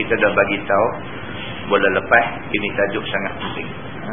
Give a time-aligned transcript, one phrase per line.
[0.00, 0.88] kita dah bagi tahu
[1.68, 3.68] bulan lepas ini tajuk sangat penting
[4.08, 4.12] ha?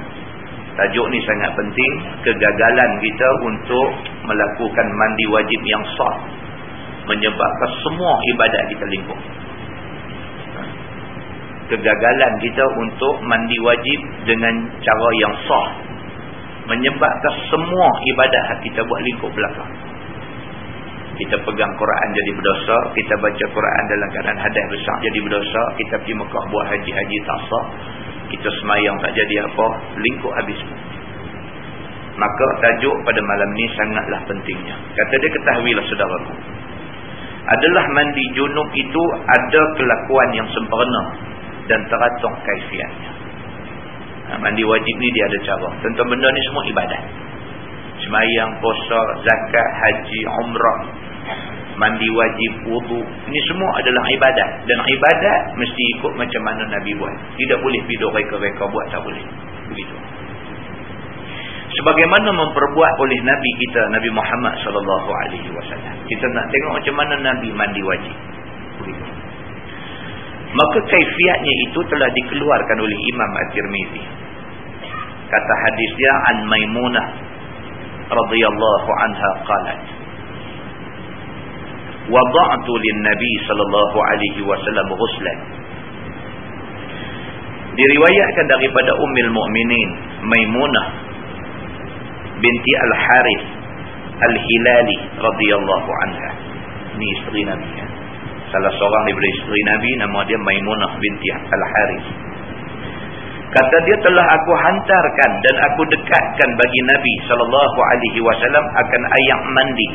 [0.75, 1.94] tajuk ni sangat penting
[2.28, 3.89] kegagalan kita untuk
[4.28, 6.18] melakukan mandi wajib yang sah
[7.08, 9.20] menyebabkan semua ibadat kita lingkup
[10.60, 10.62] ha?
[11.72, 15.69] kegagalan kita untuk mandi wajib dengan cara yang sah
[16.67, 19.72] menyebabkan semua ibadat kita buat lingkup belakang
[21.18, 25.94] kita pegang Quran jadi berdosa kita baca Quran dalam keadaan hadas besar jadi berdosa kita
[26.02, 27.66] pergi Mekah buat haji-haji tak sah
[28.28, 30.60] kita semayang tak jadi apa lingkup habis.
[32.18, 34.76] Maka tajuk pada malam ni sangatlah pentingnya.
[34.98, 36.34] Kata dia ketahuilah saudaraku
[37.48, 41.04] adalah mandi junub itu ada kelakuan yang sempurna
[41.72, 43.12] dan teratur kaifiatnya.
[44.27, 45.70] Ha, mandi wajib ni dia ada cara.
[45.80, 47.04] Tentu benda ni semua ibadat.
[48.04, 50.80] Semayang, puasa, zakat, haji, umrah
[51.77, 53.02] mandi wajib, wudu.
[53.02, 54.49] Ini semua adalah ibadat.
[54.66, 57.16] Dan ibadat mesti ikut macam mana Nabi buat.
[57.38, 59.24] Tidak boleh piduk reka-reka buat tak boleh.
[59.71, 59.96] Begitu.
[61.68, 65.93] Sebagaimana memperbuat oleh Nabi kita Nabi Muhammad sallallahu alaihi wasallam.
[66.09, 68.15] Kita nak tengok macam mana Nabi mandi wajib.
[68.81, 69.03] Begitu.
[70.47, 74.03] Maka kaifiatnya itu telah dikeluarkan oleh Imam At-Tirmizi.
[75.27, 77.07] Kata hadis dia an Maimunah
[78.07, 79.96] radhiyallahu anha qalat
[82.08, 85.39] wada'tu lin-nabi sallallahu alaihi wasallam ghuslan
[87.77, 89.89] diriwayatkan daripada ummul mukminin
[90.25, 90.88] Maimunah
[92.41, 93.58] binti Al-Harith
[94.17, 96.30] Al-Hilali radhiyallahu anha.
[96.97, 97.86] Ni isteri Nabi ya.
[98.49, 102.08] salah seorang daripada isteri Nabi nama dia Maimunah binti Al-Harith.
[103.47, 109.42] Kata dia telah aku hantarkan dan aku dekatkan bagi Nabi sallallahu alaihi wasallam akan ayak
[109.53, 109.89] mandi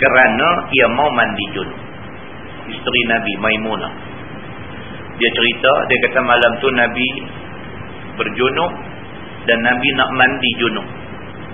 [0.00, 1.80] kerana ia mau mandi junub
[2.72, 3.92] isteri Nabi Maimunah.
[5.20, 7.08] Dia cerita dia kata malam tu Nabi
[8.16, 8.72] berjunub
[9.44, 10.86] dan Nabi nak mandi junub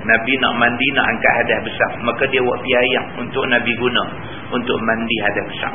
[0.07, 1.91] Nabi nak mandi nak angkat hadas besar.
[2.07, 4.05] Maka dia buat piayang untuk Nabi guna
[4.55, 5.75] untuk mandi hadas besar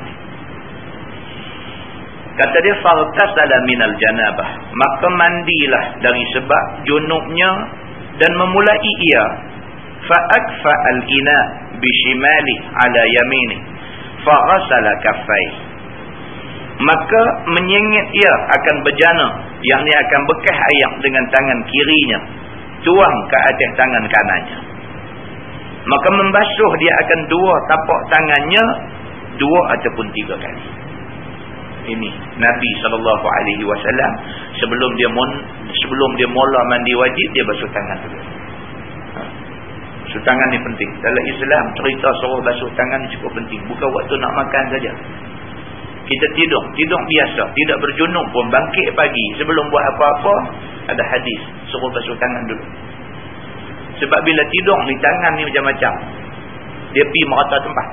[2.41, 4.49] kata dia fartasala minal janabah.
[4.71, 7.51] Maka mandilah dari sebab junubnya
[8.17, 9.50] dan memulai ia
[10.07, 11.37] fa'akfa al-ina
[11.77, 13.57] bishimali ala yamini
[14.21, 15.71] faghasala kaffai
[16.81, 19.27] maka menyengit ia akan berjana
[19.61, 22.19] yakni akan bekas air dengan tangan kirinya
[22.81, 24.59] tuang ke atas tangan kanannya.
[25.81, 28.63] Maka membasuh dia akan dua tapak tangannya
[29.37, 30.63] dua ataupun tiga kali.
[31.81, 34.11] Ini Nabi sallallahu alaihi wasallam
[34.61, 35.09] sebelum dia
[35.81, 38.19] sebelum dia mula mandi wajib dia basuh tangan dulu
[40.01, 40.91] Basuh tangan ni penting.
[40.99, 43.61] Dalam Islam cerita suruh basuh tangan ni cukup penting.
[43.69, 44.91] Bukan waktu nak makan saja.
[46.09, 46.63] Kita tidur.
[46.73, 47.43] Tidur biasa.
[47.53, 48.45] Tidak berjunuk pun.
[48.49, 49.25] Bangkit pagi.
[49.37, 50.35] Sebelum buat apa-apa.
[50.89, 51.41] Ada hadis.
[51.69, 52.65] Suruh basuh tangan dulu.
[54.01, 55.93] Sebab bila tidur ni tangan ni macam-macam.
[56.91, 57.87] Dia pergi merata tempat.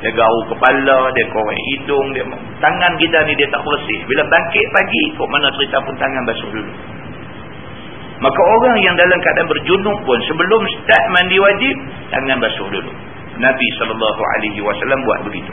[0.00, 1.12] Dia garu kepala.
[1.12, 2.06] Dia korek hidung.
[2.16, 2.24] Dia...
[2.64, 4.00] Tangan kita ni dia tak bersih.
[4.08, 5.02] Bila bangkit pagi.
[5.20, 6.72] Kok mana cerita pun tangan basuh dulu.
[8.16, 11.76] Maka orang yang dalam keadaan berjunuk pun sebelum start mandi wajib
[12.16, 12.90] tangan basuh dulu.
[13.36, 15.52] Nabi sallallahu alaihi wasallam buat begitu.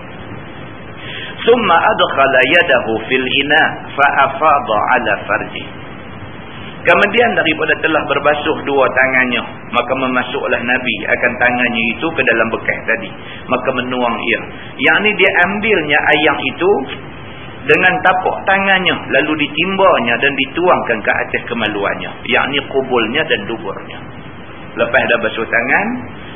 [1.44, 5.66] Summa adkhala yadahu fil ina fa afada ala farji.
[6.84, 12.80] Kemudian daripada telah berbasuh dua tangannya, maka memasuklah Nabi akan tangannya itu ke dalam bekas
[12.84, 13.08] tadi.
[13.48, 14.40] Maka menuang ia.
[14.84, 16.72] Yang ni dia ambilnya ayam itu
[17.64, 24.00] dengan tapak tangannya lalu ditimbanya dan dituangkan ke atas kemaluannya yakni kubulnya dan duburnya.
[24.74, 25.88] Lepas dah basuh tangan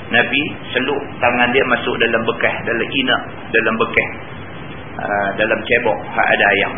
[0.08, 3.18] Nabi seluk tangan dia masuk dalam bekas dalam ina
[3.52, 4.10] dalam bekas
[5.04, 6.74] uh, dalam cebok hak ada ayam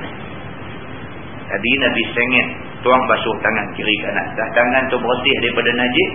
[1.45, 2.47] tadi Nabi sengit
[2.81, 6.11] tuang basuh tangan kiri kanan dah tangan tu bersih daripada najis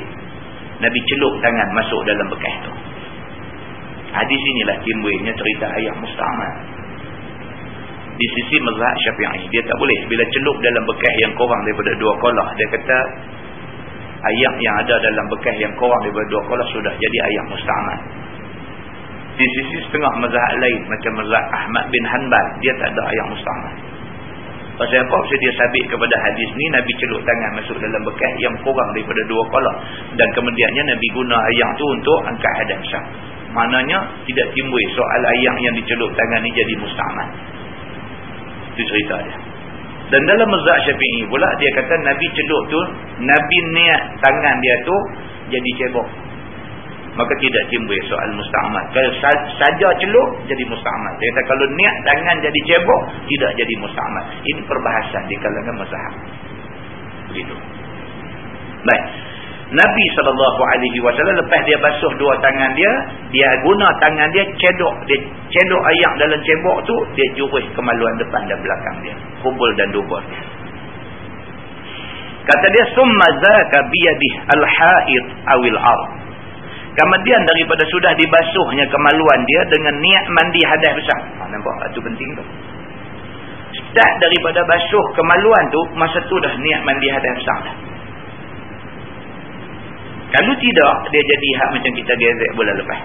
[0.83, 2.73] Nabi celup tangan masuk dalam bekas tu.
[4.11, 6.53] Hadis inilah timbulnya cerita ayam musta'amal
[8.15, 9.99] di sisi mazhab syafi'i dia tak boleh.
[10.07, 12.99] Bila celup dalam bekas yang kurang daripada dua kolah dia kata
[14.23, 17.99] ayam yang ada dalam bekas yang kurang daripada dua kolah sudah jadi ayam musta'amal.
[19.35, 23.75] Di sisi setengah mazhab lain macam mazhab Ahmad bin Hanbal dia tak ada ayam musta'amal.
[24.75, 25.17] Pasal apa?
[25.23, 29.23] pasal dia sabit kepada hadis ni Nabi celup tangan masuk dalam bekas yang kurang daripada
[29.27, 29.77] dua kolah.
[30.15, 33.05] Dan kemudiannya Nabi guna ayam tu untuk angkat hadas syah.
[33.55, 37.29] Maknanya tidak timbul soal ayam yang dicelup tangan ni jadi musta'amal
[38.75, 39.39] itu cerita dia.
[40.13, 42.81] Dan dalam mazhab syafi'i pula dia kata Nabi ceduk tu,
[43.25, 44.97] Nabi niat tangan dia tu
[45.49, 46.09] jadi cebok.
[47.15, 49.07] maka tidak timbul soal musta'mal kalau
[49.55, 54.61] saja celup jadi musta'mal dia kata kalau niat tangan jadi cebok tidak jadi musta'mal ini
[54.67, 56.13] perbahasan di kalangan mazhab.
[57.31, 57.55] Begitu.
[58.83, 59.05] Baik
[59.73, 62.93] Nabi SAW lepas dia basuh dua tangan dia
[63.33, 65.19] dia guna tangan dia cedok dia
[65.49, 70.21] cedok ayak dalam cebok tu dia jurus kemaluan depan dan belakang dia kubul dan dubur
[72.45, 76.25] kata dia summa zaka biyadih al-haid awil ard
[76.95, 81.21] Kemudian daripada sudah dibasuhnya kemaluan dia dengan niat mandi hadas besar.
[81.43, 81.91] Ha, nampak?
[81.91, 82.45] Itu penting tu.
[83.75, 87.75] Start daripada basuh kemaluan tu, masa tu dah niat mandi hadas besar dah.
[90.35, 93.01] Kalau tidak, dia jadi hak macam kita gezek bulan lepas.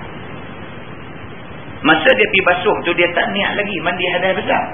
[1.86, 4.66] Masa dia pergi basuh tu, dia tak niat lagi mandi hadas besar.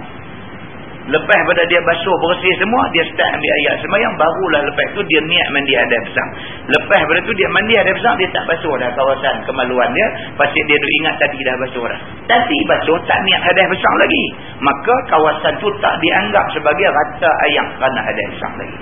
[1.05, 5.21] Lepas pada dia basuh bersih semua, dia start ambil ayat semayang, barulah lepas tu dia
[5.21, 6.27] niat mandi hadap besar.
[6.65, 10.07] Lepas pada tu dia mandi hadap besar, dia tak basuh dah kawasan kemaluan dia.
[10.33, 11.99] Pasti dia duk ingat tadi dah basuh dah.
[12.25, 14.23] Tapi basuh tak niat hadap besar lagi.
[14.65, 18.77] Maka kawasan tu tak dianggap sebagai rata ayam kerana hadap besar lagi.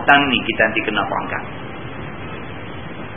[0.00, 1.65] Atang ni kita nanti kena perangkat.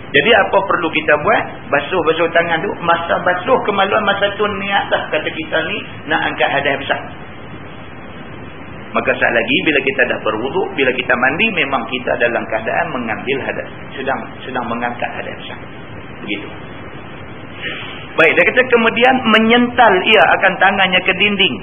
[0.10, 1.44] Jadi apa perlu kita buat?
[1.70, 2.72] Basuh-basuh tangan tu.
[2.82, 5.78] Masa basuh kemaluan, masa tu niat dah kata kita ni
[6.10, 7.02] nak angkat hadap besar.
[8.90, 13.38] Maka saat lagi bila kita dah berwuduk, bila kita mandi memang kita dalam keadaan mengambil
[13.46, 13.70] hadas.
[13.94, 15.60] Sedang sedang mengangkat hadas besar.
[16.26, 16.48] Begitu.
[18.18, 21.56] Baik, dia kata kemudian menyental ia akan tangannya ke dinding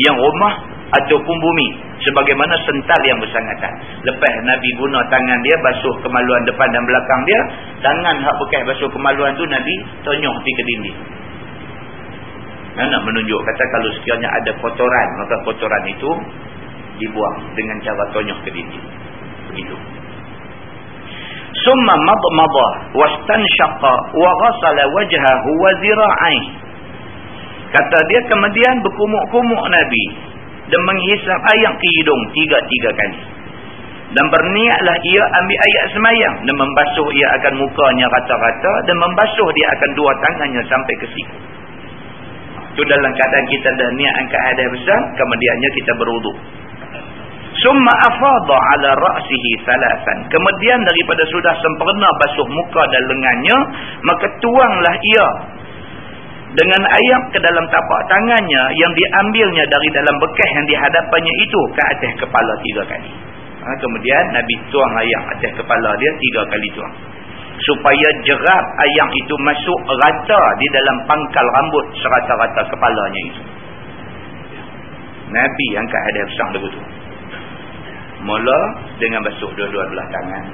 [0.00, 1.68] yang rumah ataupun bumi
[2.06, 3.72] sebagaimana sental yang bersangatan.
[4.06, 7.40] Lepas Nabi guna tangan dia basuh kemaluan depan dan belakang dia,
[7.82, 9.74] tangan hak bekas basuh kemaluan tu Nabi
[10.06, 10.98] tonyoh pergi ke dinding.
[12.76, 16.10] Yang nak menunjuk kata kalau sekiranya ada kotoran, maka kotoran itu
[17.02, 18.84] dibuang dengan cara tonyoh ke dinding.
[19.50, 19.76] Begitu.
[22.94, 26.38] Wastanshaqa wa ghasala wajhahu wa zira'ai.
[27.74, 30.35] Kata dia kemudian berkumuk-kumuk Nabi
[30.66, 33.20] dan menghisap air ke hidung tiga-tiga kali.
[34.06, 39.66] Dan berniatlah ia ambil ayat semayang dan membasuh ia akan mukanya rata-rata dan membasuh dia
[39.74, 41.36] akan dua tangannya sampai ke siku.
[42.76, 46.36] Itu dalam keadaan kita dah niat angkat hadas besar, kemudiannya kita beruduk.
[47.56, 50.18] Summa afadha ala ra'sihi salasan.
[50.28, 53.58] Kemudian daripada sudah sempurna basuh muka dan lengannya,
[54.04, 55.28] maka tuanglah ia
[56.54, 61.82] dengan ayam ke dalam tapak tangannya yang diambilnya dari dalam bekas yang dihadapannya itu ke
[61.82, 63.10] atas kepala tiga kali.
[63.66, 66.94] Ha, kemudian Nabi tuang ayam atas kepala dia tiga kali tuang.
[67.56, 73.42] Supaya jerat ayam itu masuk rata di dalam pangkal rambut serata-rata kepalanya itu.
[75.26, 76.80] Nabi angkat hadap sang begitu.
[78.22, 78.60] Mula
[79.02, 80.44] dengan basuh dua-dua belah tangan.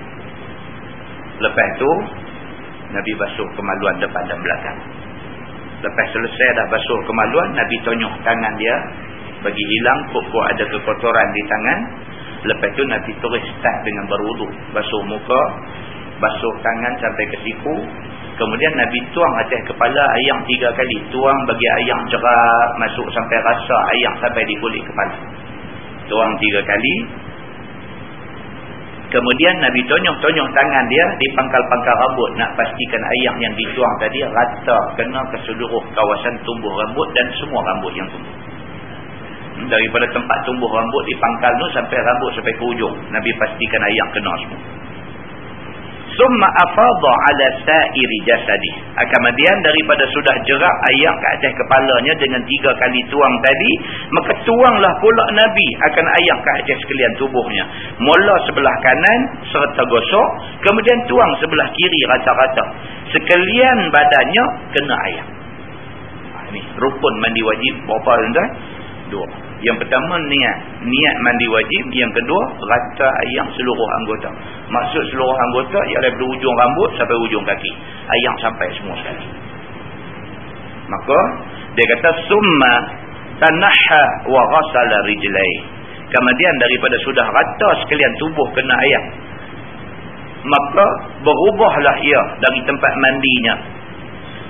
[1.42, 1.90] Lepas tu
[2.96, 4.78] Nabi basuh kemaluan depan dan belakang.
[5.82, 8.76] Lepas selesai dah basuh kemaluan, Nabi tonyoh tangan dia
[9.42, 11.78] bagi hilang pokok ada kekotoran di tangan.
[12.42, 15.42] Lepas tu Nabi terus start dengan berwuduk, basuh muka,
[16.22, 17.74] basuh tangan sampai ke siku.
[18.32, 20.96] Kemudian Nabi tuang atas kepala ayam tiga kali.
[21.10, 25.16] Tuang bagi ayam jerat masuk sampai rasa ayam sampai di kulit kepala.
[26.08, 26.94] Tuang tiga kali.
[29.12, 34.78] Kemudian Nabi tonyok-tonyok tangan dia di pangkal-pangkal rambut nak pastikan ayam yang dituang tadi rata
[34.96, 38.32] kena ke seluruh kawasan tumbuh rambut dan semua rambut yang tumbuh.
[39.52, 42.94] Hmm, daripada tempat tumbuh rambut di pangkal tu sampai rambut sampai ke ujung.
[43.12, 44.60] Nabi pastikan ayam kena semua
[46.16, 48.70] summa afadha ala sa'iri jasadi.
[48.96, 53.72] Kemudian daripada sudah jerak ayam ke atas kepalanya dengan tiga kali tuang tadi
[54.12, 57.64] maka tuanglah pula nabi akan ayam ke atas sekalian tubuhnya.
[58.00, 60.28] Mula sebelah kanan serta gosok
[60.64, 62.64] kemudian tuang sebelah kiri rata-rata.
[63.12, 65.26] Sekalian badannya kena ayam
[66.32, 68.46] ha, ini rukun mandi wajib berapa tuan
[69.12, 70.56] dua yang pertama niat.
[70.82, 71.84] Niat mandi wajib.
[71.94, 74.30] Yang kedua, rata ayam seluruh anggota.
[74.68, 77.72] Maksud seluruh anggota ialah dari ujung rambut sampai ujung kaki.
[78.10, 79.26] Ayam sampai semua sekali.
[80.90, 81.20] Maka,
[81.78, 82.74] dia kata, Summa
[83.38, 85.54] tanaha wa ghasala rijlai.
[86.10, 89.04] Kemudian daripada sudah rata sekalian tubuh kena ayam.
[90.42, 90.86] Maka,
[91.22, 93.54] berubahlah ia dari tempat mandinya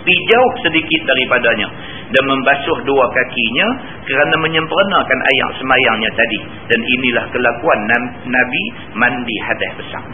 [0.04, 1.68] pijau sedikit daripadanya.
[2.12, 3.68] Dan membasuh dua kakinya
[4.04, 6.38] kerana menyempurnakan ayat semayangnya tadi.
[6.68, 7.80] Dan inilah kelakuan
[8.28, 8.62] Nabi
[8.99, 10.04] mandi hadas besar.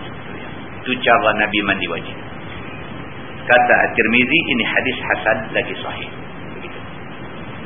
[0.85, 2.17] Itu cara Nabi mandi wajib.
[3.49, 6.18] Kata At-Tirmizi ini hadis hasan lagi sahih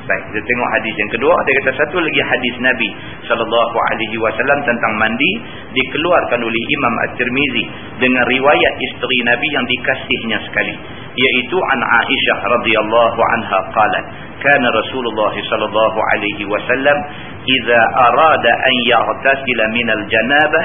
[0.03, 1.31] Baik, kita tengok hadis yang kedua.
[1.47, 2.89] Dia kata satu lagi hadis Nabi
[3.23, 5.33] sallallahu alaihi wasallam tentang mandi
[5.79, 7.65] dikeluarkan oleh Imam At-Tirmizi
[8.03, 10.75] dengan riwayat isteri Nabi yang dikasihnya sekali,
[11.15, 14.05] iaitu an Aisyah radhiyallahu anha qalat,
[14.43, 16.99] kana Rasulullah sallallahu alaihi wasallam
[17.47, 20.65] idza arada an yaghtasila min al-janabah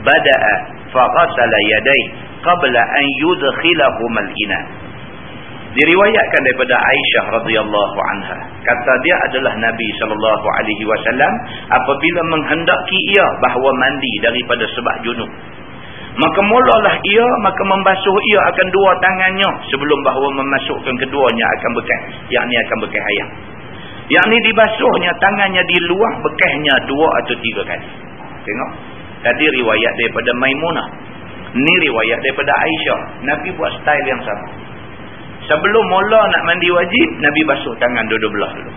[0.00, 0.54] bada'a
[0.96, 4.87] faghasala yadayhi qabla an yudkhilahum al-ina'
[5.76, 8.38] diriwayatkan daripada Aisyah radhiyallahu anha.
[8.64, 11.32] Kata dia adalah Nabi sallallahu alaihi wasallam
[11.68, 15.30] apabila menghendaki ia bahawa mandi daripada sebab junub.
[16.18, 22.00] Maka mulalah ia maka membasuh ia akan dua tangannya sebelum bahawa memasukkan keduanya akan bekas
[22.32, 23.28] yakni akan bekas ayam.
[24.08, 27.88] Yakni dibasuhnya tangannya di luar bekasnya dua atau tiga kali.
[28.48, 28.70] Tengok.
[29.20, 30.88] Tadi riwayat daripada Maimunah.
[31.52, 33.00] Ni riwayat daripada Aisyah.
[33.28, 34.48] Nabi buat style yang sama
[35.48, 38.72] Sebelum mula nak mandi wajib, Nabi basuh tangan dua-dua belah dulu.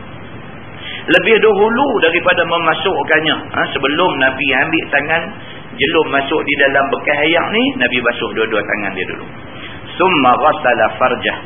[1.11, 3.37] Lebih dahulu daripada memasukkannya.
[3.51, 5.23] Ha, sebelum Nabi ambil tangan,
[5.75, 9.25] jelum masuk di dalam bekas ayak ni, Nabi basuh dua-dua tangan dia dulu.
[9.99, 11.37] Summa ghasala farjah.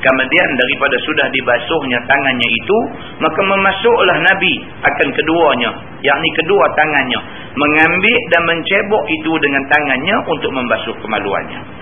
[0.00, 2.78] Kemudian daripada sudah dibasuhnya tangannya itu,
[3.20, 7.20] maka memasuklah Nabi akan keduanya, yakni kedua tangannya,
[7.52, 11.79] mengambil dan mencebok itu dengan tangannya untuk membasuh kemaluannya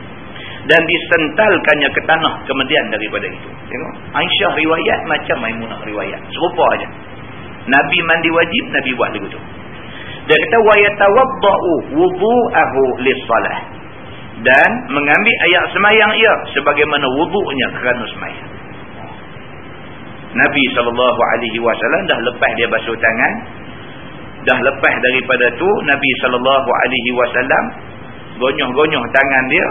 [0.67, 3.49] dan disentalkannya ke tanah kemudian daripada itu.
[3.71, 3.95] Tengok.
[4.11, 6.21] Aisyah riwayat macam Maimunah riwayat.
[6.35, 6.89] Serupa aja.
[7.69, 9.39] Nabi mandi wajib, Nabi buat begitu.
[10.29, 13.59] Dia kata wa yatawaddau wudu'ahu lis-salah.
[14.39, 18.51] Dan mengambil ayat semayang ia sebagaimana wudu'nya kerana semayang.
[20.29, 20.63] Nabi
[21.59, 23.33] wasallam dah lepas dia basuh tangan,
[24.45, 26.11] dah lepas daripada tu Nabi
[27.17, 27.65] wasallam
[28.39, 29.69] gonyoh-gonyoh tangan dia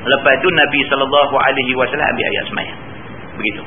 [0.00, 2.80] Lepas itu Nabi sallallahu alaihi wasallam ambil ayat sembahyang.
[3.36, 3.62] Begitu.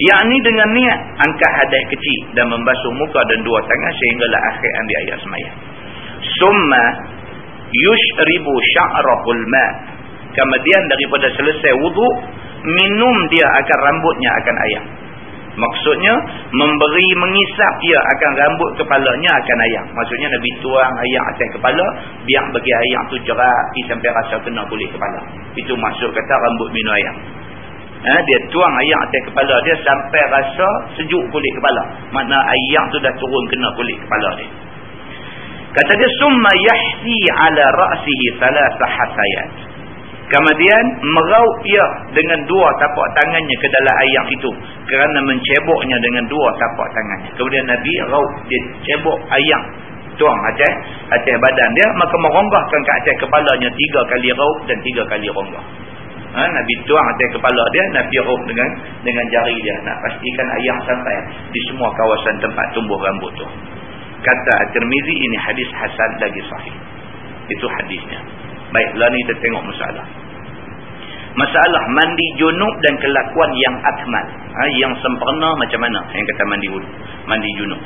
[0.00, 4.70] Yang ni dengan niat angkat hadai kecil dan membasuh muka dan dua tangan sehinggalah akhir
[4.80, 5.56] ambil ayat sembahyang.
[6.40, 6.84] Summa
[7.72, 9.66] yushribu sya'rahul ma.
[10.30, 12.14] Kemudian daripada selesai wuduk,
[12.64, 14.84] minum dia akan rambutnya akan ayam.
[15.50, 16.14] Maksudnya
[16.54, 19.86] memberi mengisap ia akan rambut kepalanya akan ayam.
[19.98, 21.86] Maksudnya Nabi tuang ayam atas kepala
[22.22, 25.20] biar bagi ayam tu jerat sampai rasa kena kulit kepala.
[25.58, 27.16] Itu maksud kata rambut minum ayam.
[28.00, 31.82] Ha, dia tuang ayam atas kepala dia sampai rasa sejuk kulit kepala.
[32.14, 34.50] Makna ayam tu dah turun kena kulit kepala dia.
[35.70, 39.69] Kata dia summa yahsi ala ra'sihi thalatha hasayat.
[40.30, 44.50] Kemudian meraup ia dengan dua tapak tangannya ke dalam ayam itu.
[44.86, 47.30] Kerana menceboknya dengan dua tapak tangannya.
[47.34, 49.62] Kemudian Nabi raup dia cebok ayam.
[50.14, 50.74] Tuang atas,
[51.10, 51.88] atas badan dia.
[51.98, 55.64] Maka meronggahkan ke atas kepalanya tiga kali raup dan tiga kali ronggah.
[56.30, 57.84] Ha, Nabi tuang atas kepala dia.
[57.98, 58.68] Nabi raup dengan
[59.02, 59.76] dengan jari dia.
[59.82, 61.14] Nak pastikan ayam sampai
[61.50, 63.46] di semua kawasan tempat tumbuh rambut tu.
[64.22, 66.76] Kata At-Tirmizi ini hadis hasan lagi sahih.
[67.50, 68.39] Itu hadisnya.
[68.70, 70.06] Baiklah ni kita tengok masalah.
[71.30, 74.26] Masalah mandi junub dan kelakuan yang akmal.
[74.50, 76.68] Ha, yang sempurna macam mana yang kata mandi
[77.26, 77.80] mandi junub.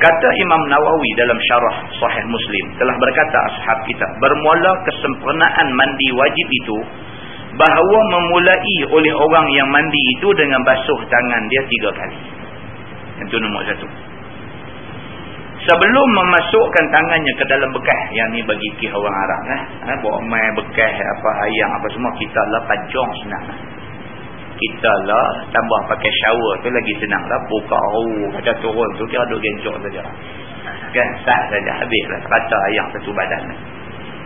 [0.00, 2.64] Kata Imam Nawawi dalam syarah sahih Muslim.
[2.80, 4.06] Telah berkata ashab kita.
[4.18, 6.78] Bermula kesempurnaan mandi wajib itu.
[7.52, 12.18] Bahawa memulai oleh orang yang mandi itu dengan basuh tangan dia tiga kali.
[13.28, 14.11] Itu nombor satu
[15.62, 19.62] sebelum memasukkan tangannya ke dalam bekas yang ni bagi kih orang Arab eh?
[19.94, 23.46] eh bawa mai bekas apa ayam apa semua kita lah kajong senang.
[24.52, 27.40] Kita lah tambah pakai shower tu lagi senang lah.
[27.50, 30.02] Buka oh, kata turun tu kira duk gencok saja.
[30.94, 32.20] Kan sah saja habis lah.
[32.26, 33.42] Kata ayam satu badan.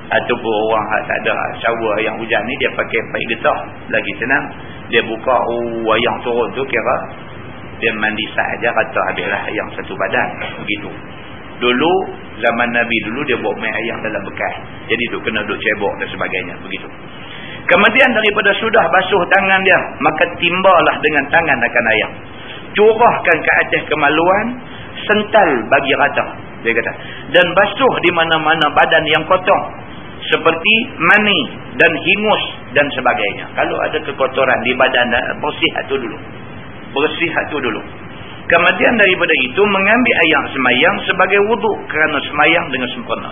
[0.07, 3.61] Ataupun orang tak ada shower yang hujan ni dia pakai paik getah.
[3.93, 4.45] Lagi senang
[4.93, 6.97] dia buka oh, ayam turun tu kira
[7.77, 10.29] dia mandi saja kata habis lah ayam satu badan.
[10.65, 11.16] Begitu
[11.57, 11.93] Dulu
[12.37, 14.55] zaman Nabi dulu dia bawa mai ayam dalam bekas.
[14.93, 16.89] Jadi tu kena duk cebok dan sebagainya begitu.
[17.67, 22.13] Kemudian daripada sudah basuh tangan dia, maka timbalah dengan tangan akan ayam.
[22.77, 24.47] Curahkan ke atas kemaluan,
[25.03, 26.25] sental bagi rata,
[26.63, 26.93] dia kata.
[27.35, 29.63] Dan basuh di mana-mana badan yang kotor.
[30.17, 31.41] Seperti mani
[31.77, 33.47] dan hingus dan sebagainya.
[33.53, 36.19] Kalau ada kekotoran di badan, bersih itu dulu.
[36.95, 37.81] Bersih itu dulu.
[38.47, 43.31] Kemudian daripada itu mengambil ayam semayang sebagai wuduk kerana semayang dengan sempurna.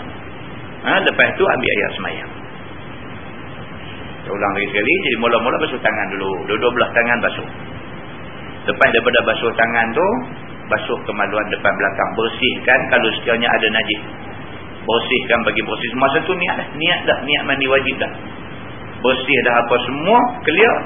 [0.84, 2.30] Ha, lepas itu ambil ayam semayang.
[4.24, 4.92] Saya ulang lagi sekali.
[5.04, 6.30] Jadi mula-mula basuh tangan dulu.
[6.50, 7.48] Dua-dua belah tangan basuh.
[8.64, 10.08] Lepas daripada basuh tangan tu,
[10.72, 12.10] basuh kemaluan depan belakang.
[12.16, 14.00] Bersihkan kalau sekiranya ada najis.
[14.82, 15.90] Bersihkan bagi bersih.
[16.00, 16.68] Masa tu niat dah.
[16.74, 17.18] Niat dah.
[17.22, 18.12] Niat mandi wajib dah.
[18.98, 20.18] Bersih dah apa semua.
[20.42, 20.76] Clear.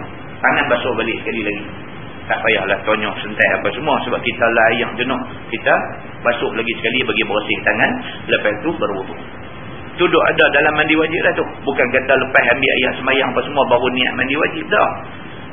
[0.43, 1.88] Tangan basuh balik sekali lagi.
[2.29, 3.97] Tak payahlah tonyok sentai apa semua.
[4.05, 5.21] Sebab kita layak jenuh.
[5.49, 5.75] Kita
[6.23, 7.91] basuh lagi sekali bagi bersih tangan.
[8.29, 9.17] Lepas tu berwudu
[9.99, 11.45] tu duk ada dalam mandi wajib lah tu.
[11.67, 14.91] Bukan kata lepas ambil ayat semayang apa semua baru niat mandi wajib dah.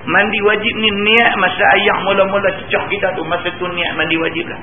[0.06, 4.46] Mandi wajib ni niat masa ayat mula-mula cecah kita tu masa tu niat mandi wajib
[4.46, 4.62] lah.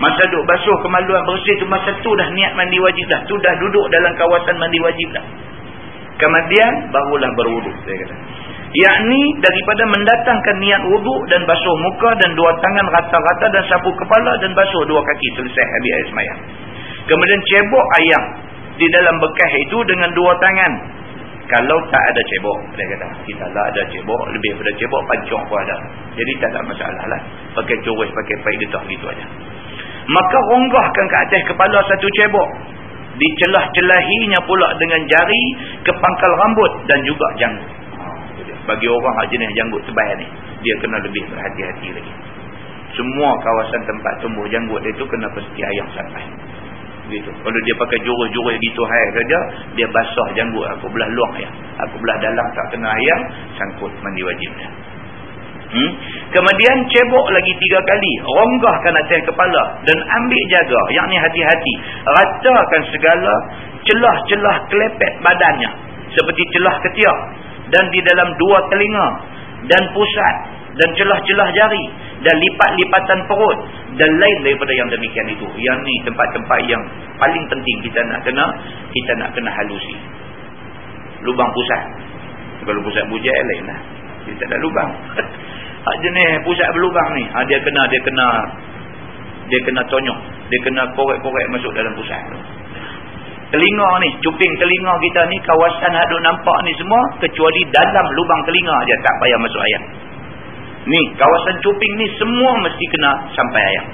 [0.00, 3.20] Masa duk basuh kemaluan bersih tu masa tu dah niat mandi wajib dah.
[3.28, 5.24] Tu dah duduk dalam kawasan mandi wajib dah.
[6.16, 8.16] Kemudian barulah berwuduk saya kata
[8.70, 14.32] yakni daripada mendatangkan niat wuduk dan basuh muka dan dua tangan rata-rata dan sapu kepala
[14.38, 16.40] dan basuh dua kaki selesai habis air semayang
[17.10, 18.24] kemudian cebok ayam
[18.80, 20.72] di dalam bekas itu dengan dua tangan.
[21.50, 25.58] Kalau tak ada cebok dia kata kita tak ada cebok lebih pada cebok pancong pun
[25.66, 25.76] ada.
[26.14, 27.20] Jadi tak ada masalah lah.
[27.58, 29.26] Pakai curus pakai paik getah gitu aja.
[30.06, 32.48] Maka ronggahkan ke atas kepala satu cebok.
[33.20, 35.44] Dicelah-celahinya pula dengan jari
[35.84, 37.79] ke pangkal rambut dan juga janggut
[38.70, 40.26] bagi orang yang jenis janggut tebal ni
[40.62, 42.12] dia kena lebih berhati-hati lagi.
[42.94, 46.24] Semua kawasan tempat tumbuh janggut dia tu kena pasti ayam sampai.
[47.10, 49.38] Gitu kalau dia pakai jurus-jurus gitu hai saja
[49.74, 51.50] dia basah janggut aku belah luang ya
[51.82, 53.20] aku belah dalam tak kena ayam
[53.58, 54.70] sangkut mandi wajib dia
[55.74, 55.90] hmm?
[56.30, 61.74] kemudian cebok lagi tiga kali ronggahkan atas kepala dan ambil jaga yang ni hati-hati.
[62.06, 63.34] Ratakan segala
[63.82, 65.70] celah-celah kelepet badannya
[66.14, 67.18] seperti celah ketiak
[67.70, 69.06] dan di dalam dua telinga
[69.70, 70.34] dan pusat
[70.78, 71.84] dan celah-celah jari
[72.22, 73.58] dan lipat-lipatan perut
[73.98, 75.46] dan lain daripada yang demikian itu.
[75.58, 76.82] Yang ni tempat-tempat yang
[77.18, 78.44] paling penting kita nak kena
[78.94, 79.96] kita nak kena halusi.
[81.26, 81.82] Lubang pusat.
[82.64, 83.80] Kalau pusat bujai lain lah.
[84.28, 84.90] Dia tak ada lubang.
[85.86, 88.26] Hak jenis pusat berlubang ni ha, dia kena dia kena
[89.50, 90.18] dia kena tonyok.
[90.48, 92.20] Dia kena korek-korek masuk dalam pusat
[93.50, 98.74] telinga ni, cuping telinga kita ni, kawasan yang nampak ni semua, kecuali dalam lubang telinga
[98.86, 99.82] aja tak payah masuk ayam.
[100.86, 103.86] Ni, kawasan cuping ni semua mesti kena sampai ayam.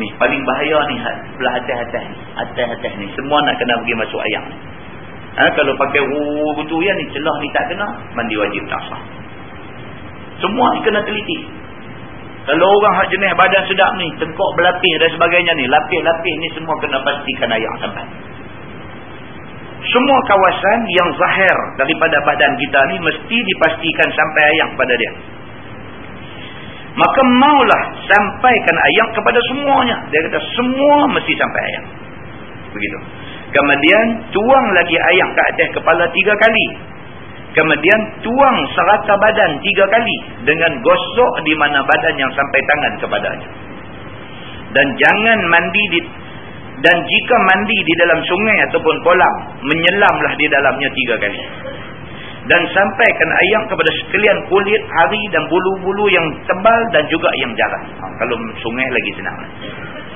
[0.00, 0.96] Ni, paling bahaya ni,
[1.36, 4.44] belah atas-atas ni, atas-atas ni, semua nak kena pergi masuk ayam.
[5.38, 6.02] Ha, kalau pakai
[6.56, 7.86] betul ya ni, celah ni tak kena,
[8.16, 9.02] mandi wajib tak sah.
[10.40, 11.38] Semua ni kena teliti.
[12.48, 16.74] Kalau orang hak jenis badan sedap ni, tengkok berlapis dan sebagainya ni, lapis-lapis ni semua
[16.80, 18.08] kena pastikan ayam sampai
[19.78, 25.12] semua kawasan yang zahir daripada badan kita ni mesti dipastikan sampai ayam pada dia.
[26.98, 29.96] Maka maulah sampaikan ayam kepada semuanya.
[30.10, 31.84] Dia kata semua mesti sampai ayam.
[32.74, 32.98] Begitu.
[33.54, 36.66] Kemudian tuang lagi ayam ke atas kepala tiga kali.
[37.54, 40.16] Kemudian tuang serata badan tiga kali.
[40.42, 43.48] Dengan gosok di mana badan yang sampai tangan kepadanya.
[44.74, 46.00] Dan jangan mandi di
[46.78, 49.34] dan jika mandi di dalam sungai ataupun kolam
[49.66, 51.42] menyelamlah di dalamnya tiga kali.
[52.48, 57.84] Dan sampaikan ayam kepada sekalian kulit hari dan bulu-bulu yang tebal dan juga yang jarang
[58.00, 59.36] ha, kalau sungai lagi senang.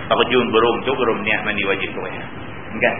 [0.08, 2.24] Terjun berum tu berum niat mandi wajib tu ya.
[2.88, 2.94] kan?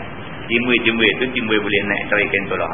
[0.51, 2.73] Timbul-timbul tu timbul boleh naik tarikan tu lah.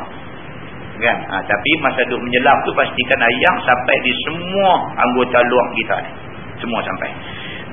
[0.98, 1.18] Kan?
[1.31, 6.12] Ha, tapi masa duk menyelam tu pastikan ayam sampai di semua anggota luar kita ni.
[6.59, 7.11] Semua sampai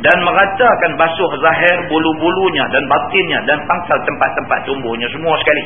[0.06, 5.64] dan meratakan basuh zahir bulu-bulunya dan batinnya dan pangkal tempat-tempat tumbuhnya semua sekali.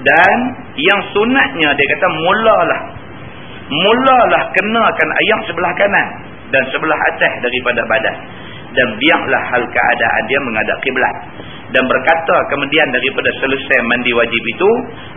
[0.00, 0.38] Dan
[0.80, 2.80] yang sunatnya dia kata mulalah.
[3.68, 6.08] Mulalah kenakan ayam sebelah kanan
[6.56, 8.16] dan sebelah atas daripada badan.
[8.74, 11.16] Dan biarlah hal keadaan dia menghadap kiblat.
[11.76, 14.70] Dan berkata kemudian daripada selesai mandi wajib itu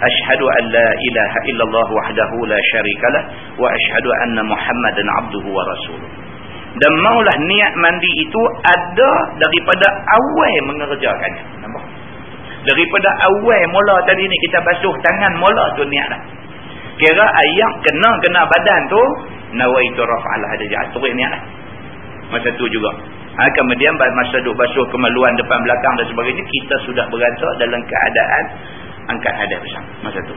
[0.04, 3.24] asyhadu an la ilaha illallah wahdahu la syarikalah
[3.56, 6.27] wa asyhadu anna muhammadan abduhu wa rasuluh
[6.78, 9.12] dan maulah niat mandi itu ada
[9.42, 11.84] daripada awal mengerjakannya nampak?
[12.68, 16.22] Daripada awal mula tadi ni kita basuh tangan mula tu niat dah
[16.98, 19.02] kira ayam kena kena badan tu
[19.58, 21.44] nawaitu rafa'alah ada je atur niat dah
[22.28, 22.92] masa tu juga.
[23.38, 28.44] Ha, kemudian masa duk basuh kemaluan depan belakang dan sebagainya kita sudah berada dalam keadaan
[29.14, 30.36] angkat hadap bersama masa tu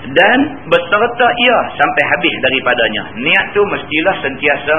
[0.00, 0.38] dan
[0.72, 3.02] berserta ia sampai habis daripadanya.
[3.20, 4.78] Niat tu mestilah sentiasa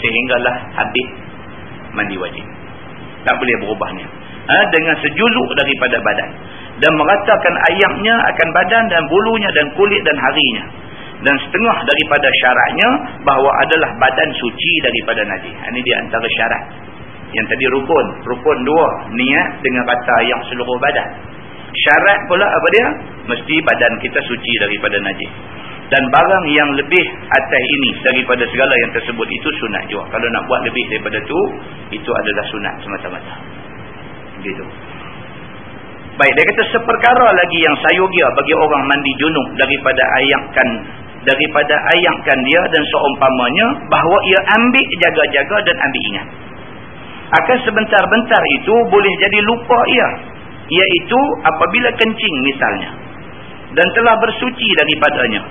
[0.00, 1.08] sehinggalah habis
[1.92, 2.46] mandi wajib.
[3.28, 4.12] Tak boleh berubah niat.
[4.44, 6.30] Ha, dengan sejuluk daripada badan.
[6.80, 10.64] Dan meratakan ayamnya akan badan dan bulunya dan kulit dan harinya.
[11.24, 12.88] Dan setengah daripada syaratnya
[13.24, 15.56] bahawa adalah badan suci daripada najis.
[15.56, 16.64] Ini dia antara syarat.
[17.32, 18.06] Yang tadi rukun.
[18.28, 18.88] Rukun dua.
[19.12, 21.08] Niat dengan kata ayam seluruh badan
[21.74, 22.86] syarat pula apa dia?
[23.24, 25.32] Mesti badan kita suci daripada najis.
[25.92, 30.08] Dan barang yang lebih atas ini daripada segala yang tersebut itu sunat juga.
[30.16, 31.40] Kalau nak buat lebih daripada tu
[31.92, 33.34] itu adalah sunat semata-mata.
[34.40, 34.64] Gitu.
[36.14, 40.68] Baik dia kata seperkara lagi yang sayogia bagi orang mandi junub daripada ayamkan
[41.26, 46.26] daripada ayatkan dia dan seumpamanya bahawa ia ambil jaga-jaga dan ambil ingat.
[47.34, 50.08] Akan sebentar-bentar itu boleh jadi lupa ia
[50.64, 52.90] iaitu apabila kencing misalnya
[53.74, 55.42] dan telah bersuci daripadanya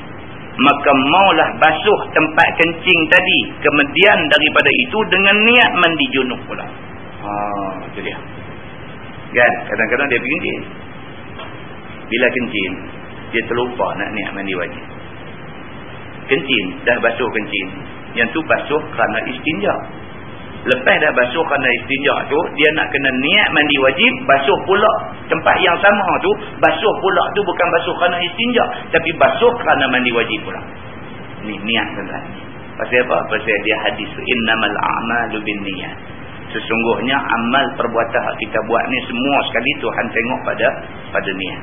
[0.54, 6.65] maka maulah basuh tempat kencing tadi kemudian daripada itu dengan niat mandi junub pula.
[7.26, 8.17] Haa itu dia.
[9.34, 9.54] Kan?
[9.65, 10.62] Kadang-kadang dia pergi kencing.
[12.06, 12.73] Bila kencing
[13.34, 14.84] dia terlupa nak niat mandi wajib
[16.28, 17.67] kencing dah basuh kencing.
[18.13, 19.73] Yang tu basuh kerana istinja
[20.63, 24.93] lepas dah basuh kerana istinja tu dia nak kena niat mandi wajib basuh pula
[25.28, 26.32] tempat yang sama tu
[26.63, 30.62] basuh pula tu bukan basuh kerana istinja tapi basuh kerana mandi wajib pula.
[31.43, 32.23] Ni niat tuan
[32.80, 33.17] pasal apa?
[33.28, 35.95] pasal dia hadis innamal a'malu bin niat
[36.56, 40.67] sesungguhnya amal perbuatan kita buat ni semua sekali Tuhan tengok pada
[41.12, 41.62] pada niat.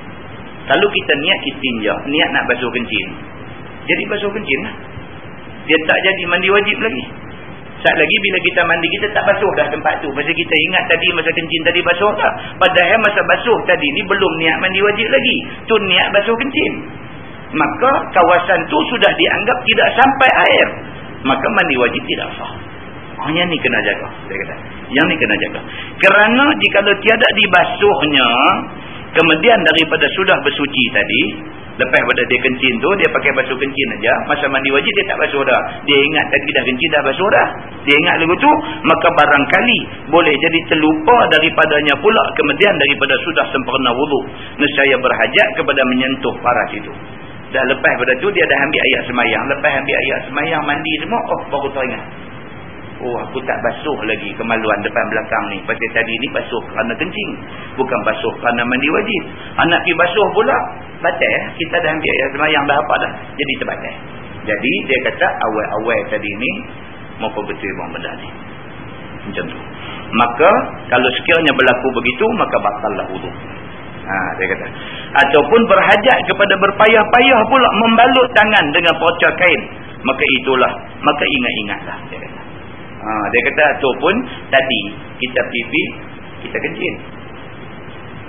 [0.68, 3.08] Kalau kita niat istinja niat nak basuh kencing.
[3.88, 4.74] Jadi basuh kencing lah.
[5.64, 7.29] Dia tak jadi mandi wajib lagi
[7.80, 10.08] Saat lagi bila kita mandi kita tak basuh dah tempat tu.
[10.12, 12.32] Masa kita ingat tadi masa kencing tadi basuh tak?
[12.60, 15.36] Padahal masa basuh tadi ni belum niat mandi wajib lagi.
[15.64, 16.74] Tu niat basuh kencing.
[17.50, 20.68] Maka kawasan tu sudah dianggap tidak sampai air.
[21.24, 22.52] Maka mandi wajib tidak sah.
[23.20, 24.08] Oh, yang ni kena jaga.
[24.24, 24.54] Saya kata.
[24.96, 25.60] Yang ni kena jaga.
[26.00, 28.28] Kerana jika tiada dibasuhnya,
[29.12, 31.22] kemudian daripada sudah bersuci tadi,
[31.80, 34.12] Lepas pada dia kencing tu, dia pakai basuh kencing aja.
[34.28, 35.60] Masa mandi wajib, dia tak basuh dah.
[35.88, 37.46] Dia ingat tadi dah kencing, dah basuh dah.
[37.88, 38.52] Dia ingat lagu tu,
[38.84, 39.78] maka barangkali
[40.12, 42.24] boleh jadi terlupa daripadanya pula.
[42.36, 44.20] Kemudian daripada sudah sempurna wudhu.
[44.60, 46.92] Nescaya berhajat kepada menyentuh paras itu.
[47.50, 49.42] Dah lepas pada tu, dia dah ambil ayat semayang.
[49.48, 52.04] Lepas ambil ayat semayang, mandi semua, oh baru teringat.
[53.00, 55.58] Oh aku tak basuh lagi kemaluan depan belakang ni.
[55.64, 57.30] Pasal tadi ni basuh kerana kencing.
[57.80, 59.22] Bukan basuh kerana mandi wajib.
[59.56, 60.58] Anak pergi basuh pula.
[61.00, 61.36] Batal.
[61.56, 63.12] Kita dah ambil yang semayang dah apa dah.
[63.40, 63.94] Jadi terbatal.
[64.44, 66.52] Jadi dia kata awal-awal tadi ni.
[67.24, 68.28] Maka betul bang benda ni.
[69.32, 69.58] Macam tu.
[70.12, 70.50] Maka
[70.92, 72.24] kalau sekiranya berlaku begitu.
[72.36, 73.30] Maka batallah wudhu.
[74.04, 74.66] Ha, dia kata.
[75.24, 79.62] Ataupun berhajat kepada berpayah-payah pula membalut tangan dengan pocah kain.
[80.04, 80.72] Maka itulah.
[81.00, 81.98] Maka ingat-ingatlah.
[82.12, 82.49] Dia kata.
[83.00, 84.14] Ha, dia kata ataupun
[84.52, 84.80] tadi
[85.16, 85.82] kita pipi,
[86.44, 86.96] kita kencing.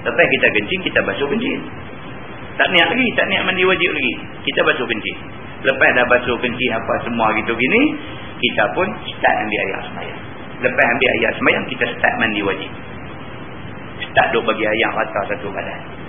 [0.01, 1.59] Lepas kita kencing, kita basuh kencing.
[2.55, 4.13] Tak niat lagi, tak niat mandi wajib lagi.
[4.47, 5.17] Kita basuh kencing.
[5.61, 7.81] Lepas dah basuh kencing apa semua gitu gini,
[8.41, 10.21] kita pun start ambil ayat semayang.
[10.61, 12.71] Lepas ambil ayat semayang, kita start mandi wajib.
[14.01, 16.00] Start duk bagi ayat rata satu badan.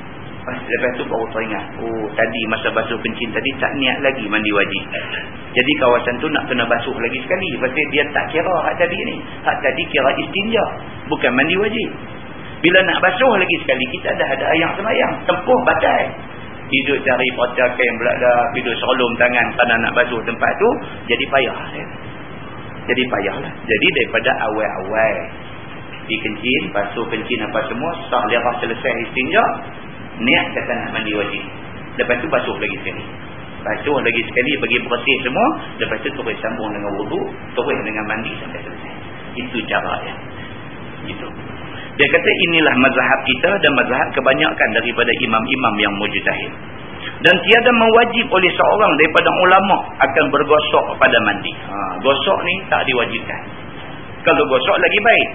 [0.42, 1.64] Lepas tu baru teringat.
[1.78, 4.84] Oh, tadi masa basuh kencing tadi tak niat lagi mandi wajib.
[5.54, 7.46] Jadi kawasan tu nak kena basuh lagi sekali.
[7.62, 9.16] Pasal dia tak kira hak tadi ni.
[9.46, 10.64] Hak tadi kira istinja.
[11.06, 11.90] Bukan mandi wajib.
[12.58, 15.12] Bila nak basuh lagi sekali, kita dah ada ayam semayang.
[15.30, 16.10] Tempuh batai.
[16.66, 18.46] Hidup cari pocar kain belakang.
[18.58, 20.70] Hidup serolom tangan pada nak basuh tempat tu.
[21.06, 21.58] Jadi payah.
[22.90, 23.52] Jadi payah lah.
[23.62, 25.16] Jadi daripada awal-awal.
[26.02, 27.94] Di kencing, basuh kencing apa semua.
[28.10, 29.44] Sah lerah selesai istinja
[30.20, 31.42] niat kata nak mandi wajib?
[32.00, 33.04] Lepas tu basuh lagi sekali.
[33.62, 35.46] Basuh lagi sekali bagi bersih semua.
[35.78, 37.20] Lepas tu terus sambung dengan wudu
[37.56, 38.92] terus dengan mandi sampai selesai.
[39.38, 40.14] Itu cara dia.
[41.08, 41.28] Itu
[41.92, 46.52] dia kata inilah mazhab kita dan mazhab kebanyakan daripada imam-imam yang mujtahid.
[47.20, 51.52] Dan tiada mewajib oleh seorang daripada ulama akan bergosok pada mandi.
[51.52, 53.40] Ha, gosok ni tak diwajibkan.
[54.24, 55.28] Kalau gosok lagi baik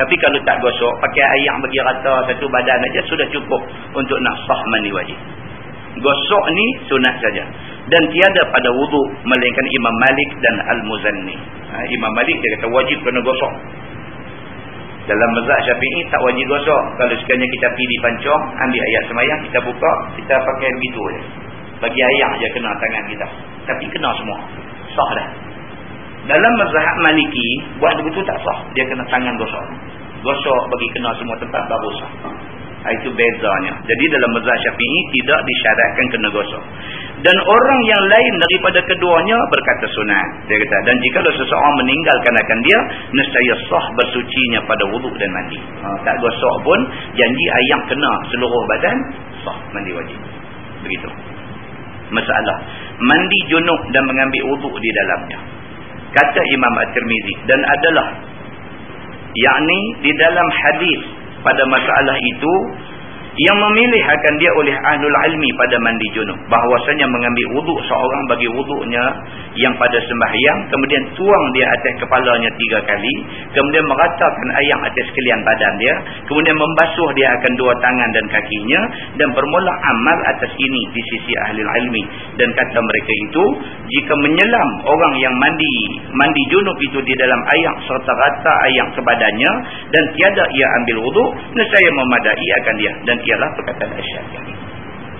[0.00, 3.60] tapi kalau tak gosok, pakai air bagi rata satu badan aja sudah cukup
[3.92, 5.18] untuk nak sah mandi wajib.
[6.00, 7.44] Gosok ni sunat saja.
[7.92, 11.36] Dan tiada pada wuduk melainkan Imam Malik dan Al-Muzanni.
[11.36, 13.52] Ha, Imam Malik dia kata wajib kena gosok.
[15.04, 16.82] Dalam mazhab syafi'i tak wajib gosok.
[16.96, 21.20] Kalau sekiranya kita pergi di pancong, ambil ayat semayang, kita buka, kita pakai begitu je.
[21.84, 23.26] Bagi ayat je kena tangan kita.
[23.68, 24.38] Tapi kena semua.
[24.96, 25.49] Sah dah.
[26.28, 27.48] Dalam mazhab maliki,
[27.80, 28.58] buat begitu tak sah.
[28.76, 29.64] Dia kena tangan gosok.
[30.20, 32.12] Gosok bagi kena semua tempat baru sah.
[32.80, 33.72] Ha, itu bezanya.
[33.84, 36.64] Jadi dalam mazhab syafi'i tidak disyaratkan kena gosok.
[37.24, 40.28] Dan orang yang lain daripada keduanya berkata sunat.
[40.48, 42.78] Dia kata, dan jika seseorang meninggalkan akan dia,
[43.16, 45.60] nescaya sah bersucinya pada wuduk dan mandi.
[45.60, 46.80] Ha, tak gosok pun,
[47.16, 48.96] janji ayam kena seluruh badan,
[49.40, 50.20] sah mandi wajib.
[50.84, 51.08] Begitu.
[52.12, 52.56] Masalah.
[53.00, 55.60] Mandi junub dan mengambil wuduk di dalamnya
[56.14, 57.34] kata Imam At-Tirmizi.
[57.46, 58.08] Dan adalah
[59.34, 61.00] yakni di dalam hadis
[61.40, 62.54] pada masalah itu
[63.40, 66.36] yang memilih akan dia oleh ahlul ilmi pada mandi junub.
[66.52, 69.04] Bahwasanya mengambil wuduk seorang bagi wuduknya
[69.56, 73.14] yang pada sembahyang kemudian tuang dia atas kepalanya tiga kali
[73.56, 75.94] kemudian meratakan air atas sekalian badan dia
[76.28, 78.80] kemudian membasuh dia akan dua tangan dan kakinya
[79.16, 82.02] dan bermula amal atas ini di sisi ahli ilmi.
[82.36, 83.44] Dan kata mereka itu
[83.88, 85.74] jika menyelam orang yang mandi
[86.12, 89.52] mandi junub itu di dalam air serta rata air ke badannya
[89.96, 92.92] dan tiada ia ambil wuduk nescaya memadai akan dia.
[93.08, 94.54] Dan ialah perkataan Asy-Syafi'i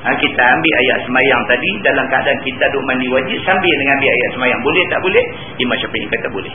[0.03, 4.11] ha, kita ambil ayat semayang tadi dalam keadaan kita duduk mandi wajib sambil dengan ambil
[4.11, 4.61] ayat semayang.
[4.65, 5.25] Boleh tak boleh?
[5.63, 6.55] Imam Syafi'i kata boleh.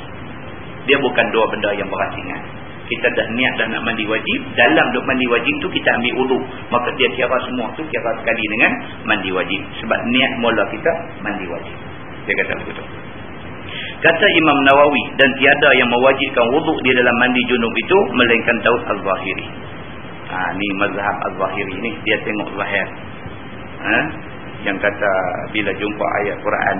[0.85, 4.39] Dia bukan dua benda yang berasingan kita dah niat dah nak mandi wajib.
[4.53, 8.43] Dalam duduk mandi wajib tu kita ambil uduk maka dia kira semua tu kira sekali
[8.57, 8.71] dengan
[9.09, 9.61] mandi wajib.
[9.81, 10.91] Sebab niat mula kita
[11.25, 11.75] mandi wajib.
[12.29, 12.83] Dia kata begitu.
[14.05, 18.81] Kata Imam Nawawi dan tiada yang mewajibkan wuduk di dalam mandi junub itu melainkan Daud
[18.85, 19.47] Al-Zahiri
[20.29, 22.87] ha, ni mazhab Al-Zahiri ni dia tengok zahir.
[23.85, 23.99] Ha?
[24.65, 25.11] yang kata
[25.53, 26.77] bila jumpa ayat Quran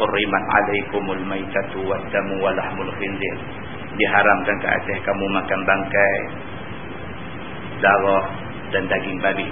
[0.00, 3.36] hurrimat alaikumul maitatu waddamu walahmul khinzir.
[4.00, 6.18] Diharamkan ke atas kamu makan bangkai
[7.84, 8.24] darah
[8.72, 9.48] dan daging babi.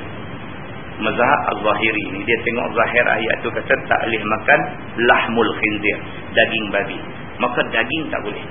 [0.97, 4.61] Mazhab al-zahiri ni dia tengok zahir ayat tu kata tak boleh makan
[5.05, 5.99] lahmul khinzir
[6.33, 6.99] daging babi.
[7.37, 8.45] Maka daging tak boleh.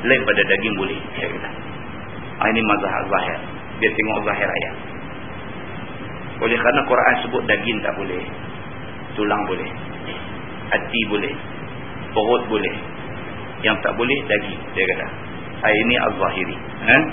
[0.00, 0.96] Lain pada daging boleh.
[1.20, 1.50] Dia kata
[2.40, 4.74] ini mazhab zahir dia tengok zahir ayat.
[6.40, 8.22] Oleh kerana Quran sebut daging tak boleh.
[9.16, 9.70] Tulang boleh.
[10.72, 11.34] Hati boleh.
[12.12, 12.74] Perut boleh.
[13.60, 15.06] Yang tak boleh daging dia kata.
[15.60, 16.56] Ini al-zahiri.
[16.80, 17.04] Eh?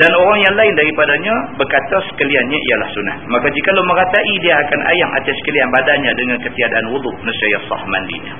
[0.00, 3.16] dan orang yang lain daripadanya berkata sekaliannya ialah sunnah.
[3.28, 7.82] Maka jika lo meratai dia akan ayam atas sekalian badannya dengan ketiadaan wuduk nescaya sah
[7.84, 8.32] mandinya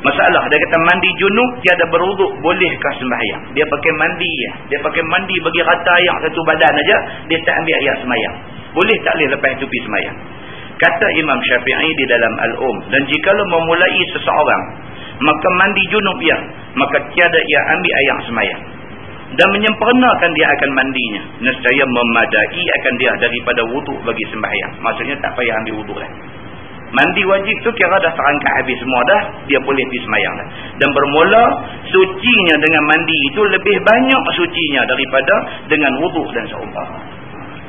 [0.00, 3.42] masalah dia kata mandi junub tiada berwuduk bolehkah sembahyang?
[3.52, 4.52] Dia pakai mandi ya.
[4.72, 6.96] dia pakai mandi bagi rata ayam satu badan aja
[7.28, 8.36] dia tak ambil ayat sembahyang.
[8.76, 10.18] Boleh tak boleh lepas itu pergi sembahyang?
[10.80, 14.62] Kata Imam Syafi'i di dalam Al-Um dan jika lo memulai seseorang
[15.20, 16.38] maka mandi junub ia
[16.72, 18.62] maka tiada ia ambil ayam semayang
[19.36, 24.72] dan menyempurnakan dia akan mandinya nescaya memadai akan dia daripada wuduk bagi sembahyang.
[24.82, 26.10] Maksudnya tak payah ambil wuduk lah
[26.90, 30.48] mandi wajib tu kira dah terangkat habis semua dah dia boleh pergi semayang dah
[30.82, 31.44] dan bermula
[31.86, 35.34] sucinya dengan mandi itu lebih banyak sucinya daripada
[35.70, 36.98] dengan wuduk dan seumpama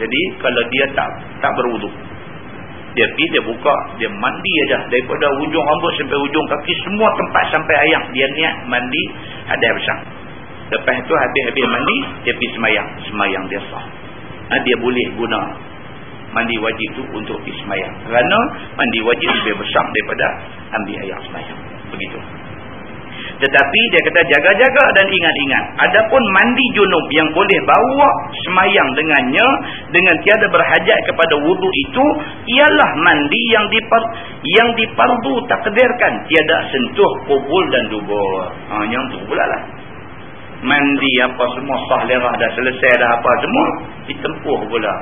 [0.02, 1.10] jadi kalau dia tak
[1.42, 1.94] tak berwuduk
[2.92, 7.44] dia pergi, dia buka, dia mandi aja daripada ujung rambut sampai ujung kaki semua tempat
[7.56, 9.04] sampai ayam dia niat mandi
[9.48, 10.00] ada besar.
[10.76, 13.86] Lepas tu habis-habis mandi dia pergi semayang, semayang dia sah.
[14.52, 15.40] Ha, dia boleh guna
[16.32, 17.94] mandi wajib tu untuk semayang.
[18.08, 18.40] Kerana
[18.76, 20.28] mandi wajib lebih besar daripada
[20.80, 21.60] ambil ayam semayang.
[21.92, 22.20] Begitu.
[23.22, 25.66] Tetapi dia kata jaga-jaga dan ingat-ingat.
[25.90, 28.10] Adapun mandi junub yang boleh bawa
[28.46, 29.48] semayang dengannya.
[29.90, 32.06] Dengan tiada berhajat kepada wudhu itu.
[32.58, 34.04] Ialah mandi yang dipar,
[34.46, 36.14] yang dipardu takdirkan.
[36.30, 38.46] Tiada sentuh kubul dan dubur.
[38.70, 39.62] Ha, yang tu pula lah.
[40.62, 43.68] Mandi apa semua sah lerah dah selesai dah apa semua.
[44.06, 44.96] Ditempuh pula.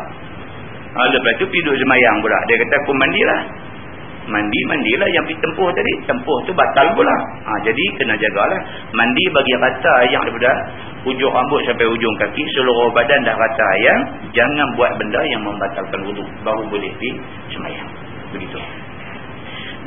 [0.89, 2.37] Ha, lepas tu pergi duduk semayang pula.
[2.49, 3.41] Dia kata aku mandilah.
[4.29, 5.93] Mandi mandilah yang pergi tempuh tadi.
[6.05, 7.15] Tempuh tu batal pula.
[7.45, 8.61] Ha, jadi kena jagalah.
[8.93, 10.51] Mandi bagi rata yang daripada
[11.05, 12.41] ujung rambut sampai ujung kaki.
[12.57, 13.99] Seluruh badan dah rata ayam.
[14.33, 17.11] Jangan buat benda yang membatalkan wuduk baru boleh pergi
[17.53, 17.89] semayang.
[18.33, 18.57] Begitu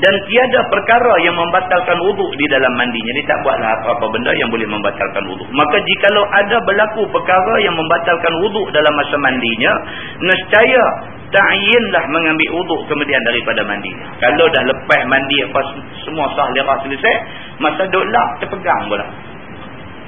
[0.02, 4.50] dan tiada perkara yang membatalkan wuduk di dalam mandinya dia tak buatlah apa-apa benda yang
[4.50, 9.72] boleh membatalkan wuduk maka jikalau ada berlaku perkara yang membatalkan wuduk dalam masa mandinya
[10.18, 10.84] nescaya
[11.32, 13.90] ta'yinlah mengambil wuduk kemudian daripada mandi.
[14.20, 15.60] Kalau dah lepas mandi apa
[16.04, 17.14] semua sah lerah selesai,
[17.58, 19.06] masa duk lap terpegang pula.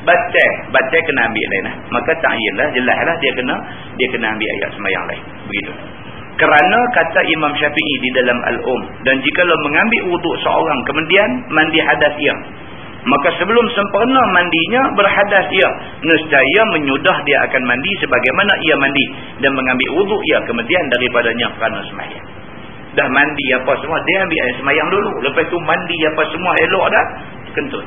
[0.05, 1.75] Baca, baca kena ambil lain lah.
[1.89, 3.57] Maka ta'yinlah, jelaslah dia kena
[3.97, 5.23] dia kena ambil ayat semayang lain.
[5.49, 5.73] Begitu.
[6.35, 11.79] Kerana kata Imam Syafi'i di dalam Al-Um, dan jika lo mengambil wuduk seorang kemudian mandi
[11.79, 12.35] hadas ia,
[13.05, 15.71] Maka sebelum sempurna mandinya berhadas ia.
[16.01, 19.05] Nescaya menyudah dia akan mandi sebagaimana ia mandi.
[19.45, 22.27] Dan mengambil wuduk ia kemudian daripadanya kerana semayang.
[22.97, 24.01] Dah mandi apa semua.
[24.09, 25.11] Dia ambil air semayang dulu.
[25.21, 27.07] Lepas tu mandi apa semua elok dah.
[27.53, 27.85] Kentut.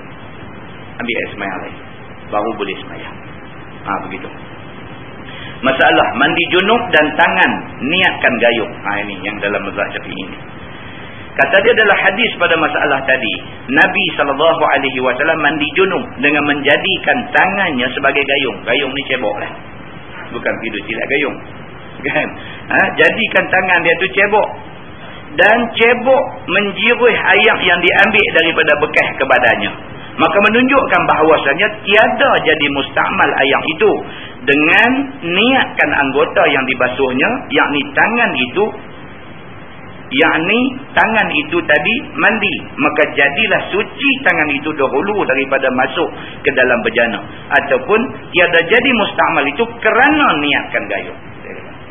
[1.02, 1.76] Ambil air semayang lain.
[2.30, 3.16] Baru boleh semayang.
[3.90, 4.30] Ha, begitu.
[5.58, 8.74] Masalah mandi junub dan tangan niatkan gayung.
[8.78, 10.26] Ha, ini yang dalam mazhab ini.
[11.38, 13.34] Kata dia adalah hadis pada masalah tadi.
[13.70, 18.58] Nabi SAW mandi junub dengan menjadikan tangannya sebagai gayung.
[18.66, 19.52] Gayung ni cebok lah.
[20.34, 21.38] Bukan hidup silap gayung.
[22.06, 22.28] Kan?
[22.74, 22.80] Ha?
[22.98, 24.50] Jadikan tangan dia tu cebok.
[25.38, 29.72] Dan cebok menjiruh ayam yang diambil daripada bekas ke badannya.
[30.18, 33.92] Maka menunjukkan bahawasanya tiada jadi mustakmal ayam itu.
[34.50, 37.30] Dengan niatkan anggota yang dibasuhnya.
[37.54, 38.66] Yakni tangan itu
[40.08, 40.62] yakni
[40.96, 46.10] tangan itu tadi mandi maka jadilah suci tangan itu dahulu daripada masuk
[46.48, 47.20] ke dalam bejana
[47.52, 48.00] ataupun
[48.32, 51.20] tiada jadi mustamal itu kerana niatkan gayung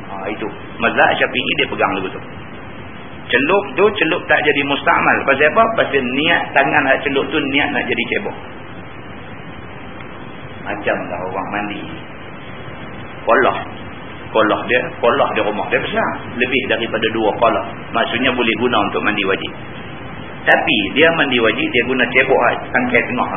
[0.08, 0.48] ha, itu
[0.80, 2.20] mazhab syafi'i dia pegang lagu tu
[3.26, 5.16] celup tu celup tak jadi mustamal.
[5.26, 5.62] Pasal apa?
[5.82, 8.36] pasal niat tangan nak celup tu niat nak jadi cebok.
[10.66, 11.82] Macam dah orang mandi.
[13.26, 13.58] Polah
[14.34, 16.10] polah dia polah di rumah dia besar.
[16.36, 19.52] Lebih daripada dua polah maksudnya boleh guna untuk mandi wajib.
[20.46, 23.30] Tapi dia mandi wajib dia guna cebok tangkai tengah.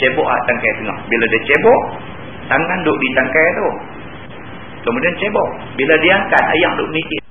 [0.00, 0.98] Cebok tangkai tengah.
[1.08, 1.82] Bila dia cebok
[2.48, 3.68] tangan duduk di tangkai tu.
[4.82, 5.48] Kemudian cebok.
[5.78, 7.21] Bila dia angkat ayam duduk mikir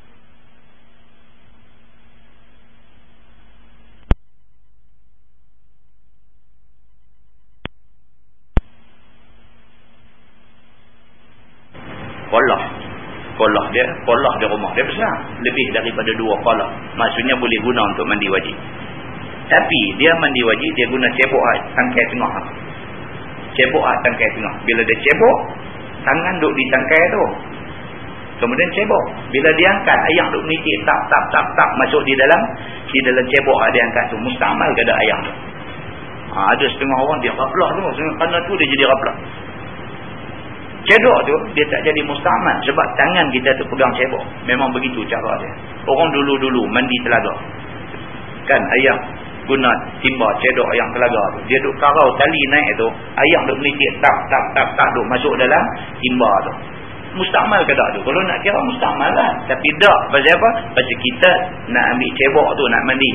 [13.82, 15.14] dia polah di rumah dia besar.
[15.42, 18.56] Lebih daripada dua polah maksudnya boleh guna untuk mandi wajib.
[19.50, 22.32] Tapi dia mandi wajib dia guna cebok tangkai tengah.
[23.58, 24.54] Cebok tangkai tengah.
[24.64, 25.38] Bila dia cebok
[26.06, 27.24] tangan duduk di tangkai tu.
[28.46, 29.04] Kemudian cebok.
[29.34, 32.42] Bila dia angkat ayam duduk menitik tak tak tak tak masuk di dalam
[32.86, 35.34] di dalam cebok dia angkat tu mustamal ke ada ayam tu?
[36.32, 39.16] Ha, ada setengah orang dia raplah tu kerana tu dia jadi raplah
[40.86, 44.24] cedok tu dia tak jadi mustamal sebab tangan kita tu pegang cebok.
[44.50, 45.52] Memang begitu cara dia.
[45.86, 47.34] Orang dulu-dulu mandi telaga.
[48.50, 48.98] Kan ayam
[49.46, 51.40] guna timba cedok ayam telaga tu.
[51.50, 55.34] Dia duk karau tali naik tu ayam duk menitik tak tak tak tak duk masuk
[55.38, 55.64] dalam
[56.02, 56.54] timba tu.
[57.12, 58.00] Mustamal ke tak tu?
[58.08, 59.32] Kalau nak kira mustamal lah.
[59.44, 60.00] Tapi tak.
[60.16, 60.50] Pasal apa?
[60.72, 61.32] Pasal kita
[61.76, 63.12] nak ambil cebok tu nak mandi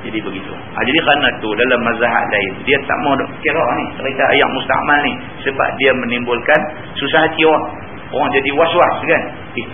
[0.00, 0.52] jadi begitu.
[0.56, 3.12] Ha, jadi kerana tu dalam mazhab lain dia tak mau
[3.44, 5.12] kira ni cerita ayat mustamal ni
[5.44, 6.60] sebab dia menimbulkan
[6.96, 7.66] susah hati orang.
[8.10, 9.22] Orang jadi was-was kan.
[9.60, 9.68] Eh,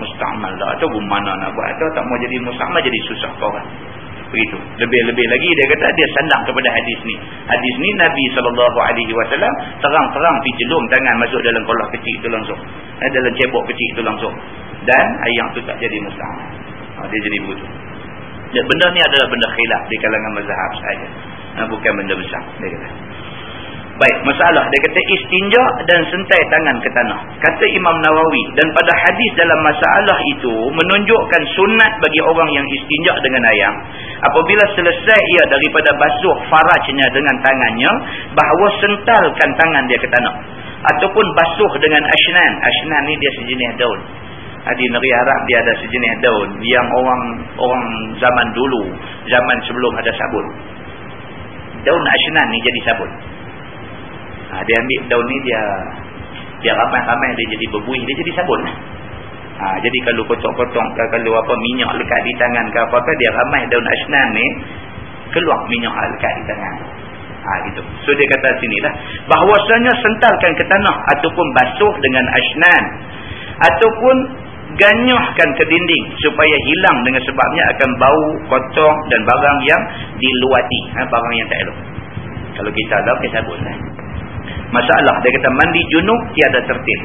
[0.00, 3.64] mustamal dah tu mana nak buat tu tak mau jadi mustamal jadi susah kau kan.
[4.28, 4.56] Begitu.
[4.56, 7.16] Lebih-lebih lagi dia kata dia sandang kepada hadis ni.
[7.48, 8.72] Hadis ni Nabi SAW
[9.80, 12.60] terang-terang pergi jelum tangan masuk dalam kolah kecil itu langsung.
[13.04, 14.34] Eh, dalam cebok kecil itu langsung.
[14.84, 16.48] Dan ayam tu tak jadi mustamal.
[16.96, 17.66] Ha, dia jadi begitu.
[18.48, 21.08] Ya, benda ni adalah benda khilaf di kalangan mazhab saja.
[21.60, 22.42] Nah, bukan benda besar.
[22.56, 22.88] Dia kata.
[23.98, 24.62] Baik, masalah.
[24.70, 27.18] Dia kata istinja dan sentai tangan ke tanah.
[27.44, 28.42] Kata Imam Nawawi.
[28.54, 33.74] Dan pada hadis dalam masalah itu menunjukkan sunat bagi orang yang istinja dengan ayam.
[34.22, 37.92] Apabila selesai ia daripada basuh farajnya dengan tangannya.
[38.38, 40.34] Bahawa sentalkan tangan dia ke tanah.
[40.94, 42.52] Ataupun basuh dengan ashnan.
[42.64, 44.27] Ashnan ni dia sejenis daun
[44.76, 47.22] di negeri Arab dia ada sejenis daun yang orang
[47.56, 47.84] orang
[48.20, 48.82] zaman dulu
[49.30, 50.46] zaman sebelum ada sabun.
[51.86, 53.10] Daun asnan ni jadi sabun.
[54.48, 55.62] Ha, dia ambil daun ni dia
[56.58, 58.60] dia ramai-ramai dia jadi berbuih dia jadi sabun.
[59.58, 63.86] Ha, jadi kalau potong-potong kalau apa minyak lekat di tangan ke apa-apa dia ramai daun
[63.86, 64.46] asnan ni
[65.32, 66.76] keluar minyak lekat di tangan.
[67.38, 67.80] Ha, gitu.
[68.04, 68.92] so dia kata sini lah.
[69.30, 72.84] Bahwasanya sentalkan ke tanah ataupun basuh dengan asnan
[73.58, 74.16] ataupun
[74.76, 79.82] ganyuhkan ke dinding supaya hilang dengan sebabnya akan bau kotor dan barang yang
[80.20, 80.80] diluati.
[80.92, 81.78] Ha, barang yang tak elok.
[82.58, 83.76] Kalau kita ada kita sabun lah.
[84.68, 87.00] masalah dia kata mandi junub tiada tertib.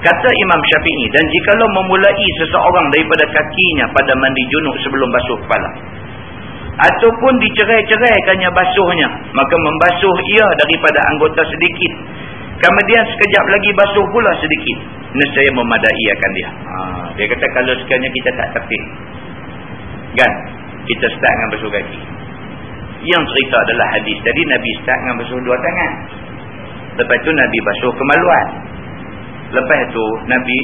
[0.00, 5.70] Kata Imam Syafi'i dan jikalau memulai seseorang daripada kakinya pada mandi junub sebelum basuh kepala
[6.80, 11.92] ataupun dicerai-ceraikannya basuhnya maka membasuh ia daripada anggota sedikit.
[12.60, 16.48] Kemudian sekejap lagi basuh pula sedikit nescaya memadai akan dia.
[16.50, 16.76] Ha,
[17.18, 18.84] dia kata kalau sekiranya kita tak tertib
[20.10, 20.32] kan
[20.90, 22.00] kita start dengan basuh kaki
[23.00, 25.92] yang cerita adalah hadis tadi Nabi start dengan basuh dua tangan.
[27.00, 28.46] Lepas tu Nabi basuh kemaluan.
[29.56, 30.58] Lepas tu Nabi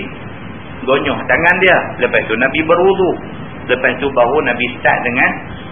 [0.85, 1.79] gonyoh tangan dia.
[2.05, 3.11] Lepas tu Nabi berwudu.
[3.73, 5.31] Lepas tu baru Nabi start dengan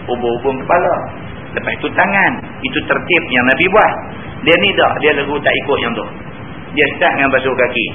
[0.08, 0.94] hubung-hubung kepala.
[1.52, 2.32] Lepas tu tangan.
[2.64, 3.92] Itu tertib yang Nabi buat.
[4.48, 6.06] Dia ni dah dia lagu tak ikut yang tu.
[6.80, 7.86] Dia start dengan basuh kaki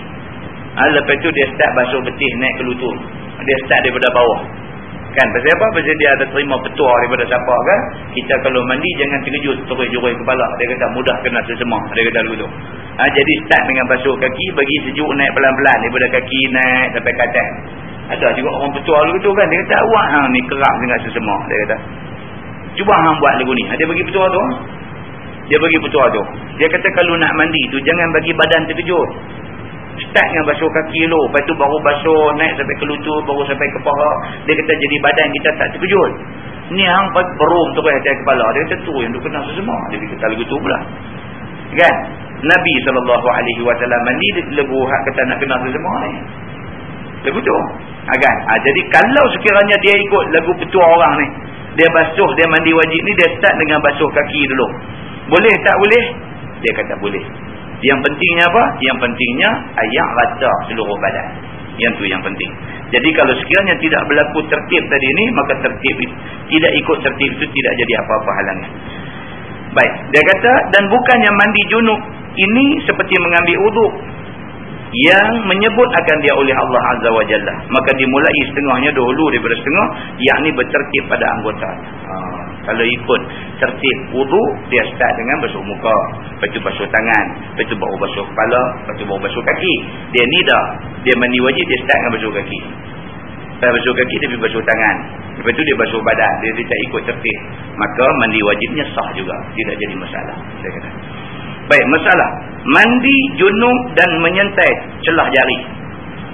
[0.79, 2.97] ha, lepas tu dia start basuh betih naik ke lutut.
[3.43, 4.41] Dia start daripada bawah.
[5.09, 5.27] Kan?
[5.35, 5.65] Pasal apa?
[5.75, 7.79] Pasal dia ada terima petua daripada siapa kan?
[8.15, 9.57] Kita kalau mandi jangan terkejut.
[9.67, 10.45] Terus jurui kepala.
[10.61, 12.47] Dia kata mudah kena sesemak dia kata begitu
[12.99, 17.49] ha, jadi start dengan basuh kaki bagi sejuk naik pelan-pelan daripada kaki naik sampai katak
[18.09, 19.45] ada juga orang petua begitu kan?
[19.53, 21.77] Dia kata awak hang ni kerap dengan sesemak dia kata.
[22.73, 23.63] Cuba hang buat lagu ni.
[23.69, 24.43] Ha, dia bagi petua tu.
[25.45, 26.21] Dia bagi petua tu.
[26.57, 29.09] Dia kata kalau nak mandi tu jangan bagi badan terkejut
[29.97, 33.67] start dengan basuh kaki dulu lepas tu baru basuh naik sampai ke lutut baru sampai
[33.73, 34.11] ke paha
[34.45, 36.11] dia kata jadi badan kita tak terkejut
[36.69, 40.25] ni hang berum terus atas kepala dia kata tu yang tu kena semua dia kata
[40.29, 40.79] lagu tu pula
[41.69, 41.95] kan
[42.39, 43.03] Nabi SAW
[44.07, 46.19] mandi dia lagu hak kata nak kena semua ni
[47.25, 47.57] lagu tu
[48.09, 48.35] Ha, kan?
[48.49, 51.27] Ha, jadi kalau sekiranya dia ikut lagu petua orang ni.
[51.77, 53.13] Dia basuh, dia mandi wajib ni.
[53.13, 54.67] Dia start dengan basuh kaki dulu.
[55.29, 56.05] Boleh tak boleh?
[56.65, 57.23] Dia kata boleh.
[57.79, 58.63] Yang pentingnya apa?
[58.83, 59.49] Yang pentingnya
[59.79, 61.27] ayak rata seluruh badan.
[61.79, 62.51] Yang tu yang penting.
[62.91, 65.25] Jadi kalau sekiranya tidak berlaku tertib tadi ni.
[65.31, 65.97] Maka tertib
[66.51, 68.71] tidak ikut tertib itu tidak jadi apa-apa halangan.
[69.69, 69.93] Baik.
[70.11, 72.01] Dia kata dan bukannya mandi junub
[72.35, 73.93] ini seperti mengambil uduk
[74.89, 77.55] yang menyebut akan dia oleh Allah Azza wa Jalla.
[77.69, 79.87] Maka dimulai setengahnya dahulu daripada setengah.
[80.17, 81.69] Yang ni bertertib pada anggota.
[82.09, 82.13] Ha,
[82.67, 83.21] kalau ikut
[83.59, 85.97] tertib wudu dia start dengan basuh muka.
[86.35, 87.25] Lepas tu basuh tangan.
[87.55, 88.63] Lepas tu baru basuh kepala.
[88.83, 89.73] Lepas tu baru basuh kaki.
[90.11, 90.65] Dia ni dah.
[91.07, 92.59] Dia mandi wajib dia start dengan basuh kaki.
[93.59, 94.95] Lepas basuh kaki dia pergi basuh tangan.
[95.39, 96.33] Lepas tu dia basuh badan.
[96.43, 97.39] Dia, dia tak ikut tertib.
[97.79, 99.35] Maka mandi wajibnya sah juga.
[99.55, 100.37] Tidak jadi masalah.
[100.59, 100.89] Saya kata.
[101.69, 102.29] Baik, masalah.
[102.65, 104.71] Mandi junub dan menyentai
[105.05, 105.78] celah jari.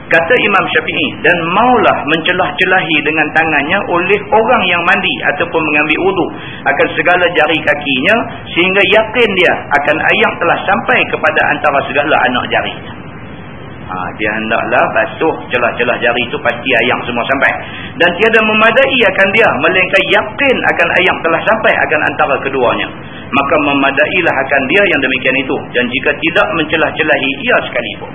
[0.05, 1.07] Kata Imam Syafi'i.
[1.25, 6.25] Dan maulah mencelah-celahi dengan tangannya oleh orang yang mandi ataupun mengambil wudhu
[6.61, 8.15] akan segala jari kakinya
[8.53, 12.93] sehingga yakin dia akan ayam telah sampai kepada antara segala anak jarinya.
[13.85, 17.53] Ha, dia hendaklah basuh celah-celah jari itu pasti ayam semua sampai.
[18.01, 19.49] Dan tiada memadai akan dia.
[19.61, 22.89] Melainkan yakin akan ayam telah sampai akan antara keduanya.
[23.29, 25.55] Maka memadailah akan dia yang demikian itu.
[25.77, 28.11] Dan jika tidak mencelah-celahi ia sekalipun.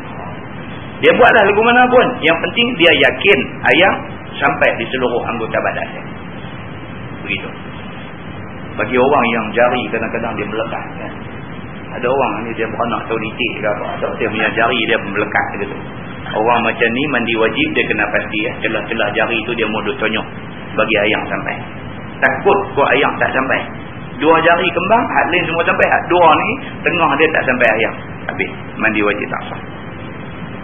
[1.01, 2.07] Dia buatlah lagu mana pun.
[2.21, 3.95] Yang penting dia yakin ayam
[4.37, 5.89] sampai di seluruh anggota badan.
[7.25, 7.49] Begitu.
[8.77, 10.85] Bagi orang yang jari kadang-kadang dia melekat.
[11.01, 11.13] Kan?
[11.91, 15.47] ada orang ni dia beranak tahu nitik ke apa atau dia punya jari dia melekat
[15.59, 15.77] gitu
[16.39, 20.27] orang macam ni mandi wajib dia kena pasti ya celah-celah jari tu dia mau tonyok
[20.79, 21.57] bagi ayam sampai
[22.23, 23.61] takut kau ayam tak sampai
[24.23, 26.49] dua jari kembang hak lain semua sampai hak dua ni
[26.87, 27.95] tengah dia tak sampai ayam
[28.31, 29.61] habis mandi wajib tak sah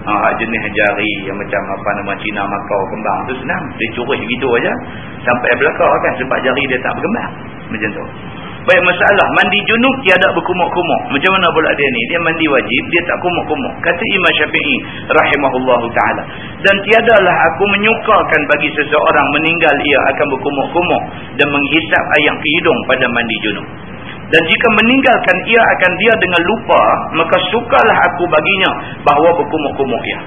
[0.07, 4.49] ha, jenis jari yang macam apa nama Cina Makau kembang tu senang dia curus gitu
[4.63, 4.73] aja
[5.27, 7.33] sampai belakang kan sebab jari dia tak berkembang
[7.67, 8.05] macam tu
[8.67, 11.15] Baik masalah mandi junub tiada berkumuk-kumuk.
[11.15, 12.03] Macam mana pula dia ni?
[12.11, 13.75] Dia mandi wajib, dia tak kumuk-kumuk.
[13.79, 14.77] Kata Imam Syafi'i
[15.07, 16.23] rahimahullahu taala.
[16.67, 21.03] Dan tiadalah aku menyukakan bagi seseorang meninggal ia akan berkumuk-kumuk
[21.39, 23.67] dan menghisap air ke hidung pada mandi junub.
[24.27, 26.83] Dan jika meninggalkan ia akan dia dengan lupa,
[27.15, 28.71] maka sukalah aku baginya
[29.07, 30.21] bahawa berkumuk-kumuk ia.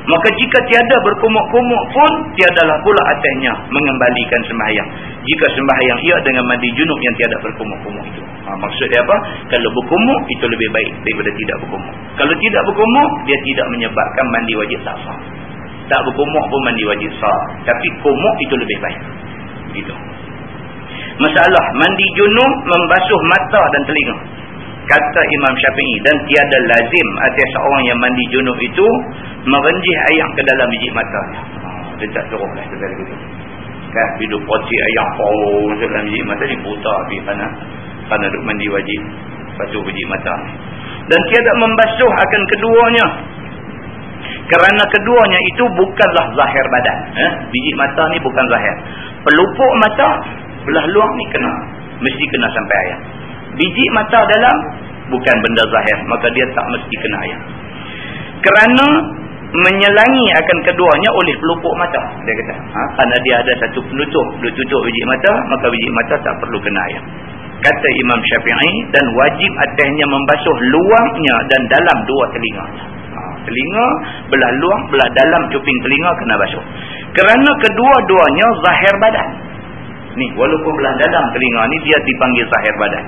[0.00, 4.88] Maka jika tiada berkumuk-kumuk pun, tiadalah pula atasnya mengembalikan sembahyang.
[5.22, 8.22] Jika sembahyang ia dengan mandi junub yang tiada berkumuk-kumuk itu.
[8.48, 9.16] Ha, maksudnya apa?
[9.52, 11.94] Kalau berkumuk, itu lebih baik daripada tidak berkumuk.
[12.16, 15.18] Kalau tidak berkumuk, dia tidak menyebabkan mandi wajib tak sah.
[15.92, 17.40] Tak berkumuk pun mandi wajib sah.
[17.68, 19.00] Tapi kumuk itu lebih baik.
[19.70, 19.94] Begitu.
[21.20, 24.16] Masalah, mandi junub membasuh mata dan telinga.
[24.88, 28.86] Kata Imam Syafi'i dan tiada lazim atas seorang yang mandi junub itu
[29.44, 31.22] merenjih air ke dalam biji mata.
[32.00, 33.12] Dia tak suruh lah sekali gitu
[33.92, 34.08] kan?
[34.16, 37.46] Hidup poti air oh, dalam biji mata ni buta tapi kerana
[38.08, 39.00] kerana duduk mandi wajib.
[39.60, 40.34] Basuh biji mata.
[41.04, 43.06] Dan tiada membasuh akan keduanya.
[44.48, 46.98] Kerana keduanya itu bukanlah zahir badan.
[47.12, 47.32] Eh?
[47.52, 48.74] biji mata ni bukan zahir.
[49.20, 50.10] Pelupuk mata
[50.64, 51.52] belah luar ni kena.
[52.00, 52.98] Mesti kena sampai air
[53.60, 54.56] biji mata dalam
[55.10, 55.98] bukan benda zahir.
[56.06, 57.38] Maka dia tak mesti kena air
[58.40, 58.86] kerana
[59.50, 62.54] menyelangi akan keduanya oleh pelupuk mata dia kata.
[62.56, 62.80] Ha?
[62.96, 64.26] kerana dia ada satu penutup.
[64.40, 67.02] Dia tutup biji mata maka biji mata tak perlu kena air
[67.60, 72.66] kata Imam Syafi'i dan wajib atasnya membasuh luarnya dan dalam dua telinga.
[73.12, 73.86] Ha, telinga
[74.32, 76.64] belah luar belah dalam cuping telinga kena basuh.
[77.12, 79.28] Kerana kedua-duanya zahir badan
[80.18, 83.04] ni walaupun belah dalam telinga ni dia dipanggil zahir badan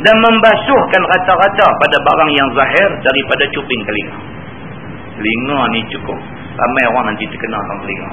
[0.00, 4.16] dan membasuhkan rata-rata pada barang yang zahir daripada cuping telinga.
[5.20, 6.16] Telinga ni cukup.
[6.56, 8.10] Ramai orang nanti terkena dengan telinga.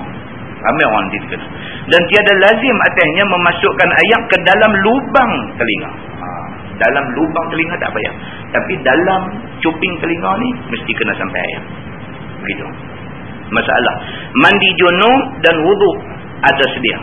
[0.67, 1.47] Ramai orang nanti terkena.
[1.87, 5.91] Dan tiada lazim atasnya memasukkan ayam ke dalam lubang telinga.
[5.95, 6.27] Ha,
[6.75, 8.13] dalam lubang telinga tak payah.
[8.51, 9.21] Tapi dalam
[9.63, 11.63] cuping telinga ni mesti kena sampai ayam.
[12.43, 12.65] Begitu.
[13.47, 13.95] Masalah.
[14.43, 15.97] Mandi junub dan wuduk
[16.43, 16.99] ada sedia.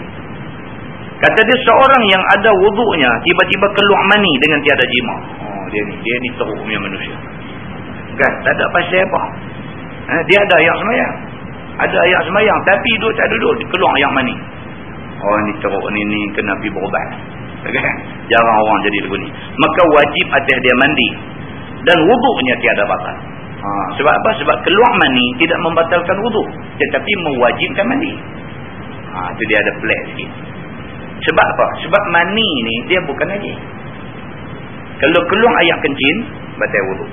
[1.24, 5.14] Kata dia seorang yang ada wuduknya tiba-tiba keluar mani dengan tiada jima.
[5.40, 7.16] Oh, dia ni, dia ni teruk punya manusia.
[8.20, 8.32] Kan?
[8.44, 9.22] Tak ada pasal apa.
[10.04, 11.14] Eh, dia ada ayat semayang.
[11.80, 12.58] Ada ayat semayang.
[12.68, 14.36] Tapi duduk tak duduk, keluar ayat mani.
[15.24, 17.08] Oh, ni teruk ni, ni kena pergi berubat.
[17.72, 17.96] Kan?
[18.28, 19.28] Jarang orang jadi lagu ni.
[19.32, 21.08] Maka wajib atas dia mandi.
[21.88, 23.16] Dan wuduknya tiada batal.
[23.64, 24.30] Ha, sebab apa?
[24.44, 26.48] Sebab keluar mani tidak membatalkan wuduk.
[26.76, 28.12] Tetapi mewajibkan mandi.
[29.08, 30.53] Ha, itu dia ada pelik sikit.
[31.24, 31.66] Sebab apa?
[31.84, 33.52] Sebab mani ni dia bukan lagi.
[35.00, 36.18] Kalau keluar air kencing,
[36.56, 37.10] batal wuduk.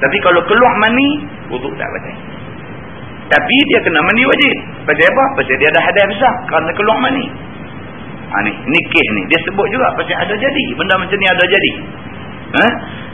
[0.00, 1.08] Tapi kalau keluar mani,
[1.52, 2.16] wuduk tak batal.
[3.30, 4.54] Tapi dia kena mandi wajib.
[4.82, 5.24] Pasal apa?
[5.38, 6.34] Pasal dia ada hadas besar.
[6.50, 7.24] Kerana keluar mani.
[8.30, 8.50] Ha, ni.
[8.50, 9.22] Ni kes ni.
[9.30, 10.64] Dia sebut juga pasal ada jadi.
[10.74, 11.72] Benda macam ni ada jadi.
[12.50, 12.66] Ha?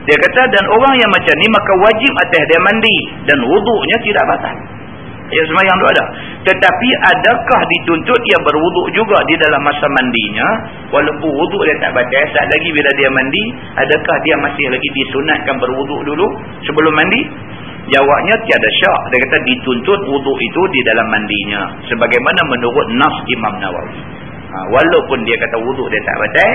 [0.08, 2.96] Dia kata dan orang yang macam ni maka wajib atas dia mandi.
[3.28, 4.56] Dan wuduknya tidak batal.
[5.26, 6.04] Ya semayang tu ada.
[6.46, 10.48] Tetapi adakah dituntut dia berwuduk juga di dalam masa mandinya.
[10.94, 12.18] Walaupun wuduk dia tak baca.
[12.30, 13.44] Saat lagi bila dia mandi.
[13.74, 16.26] Adakah dia masih lagi disunatkan berwuduk dulu
[16.62, 17.20] sebelum mandi?
[17.90, 19.00] Jawabnya tiada syak.
[19.10, 21.62] Dia kata dituntut wuduk itu di dalam mandinya.
[21.90, 23.98] Sebagaimana menurut Nas Imam Nawawi.
[24.46, 26.46] Ha, walaupun dia kata wuduk dia tak baca.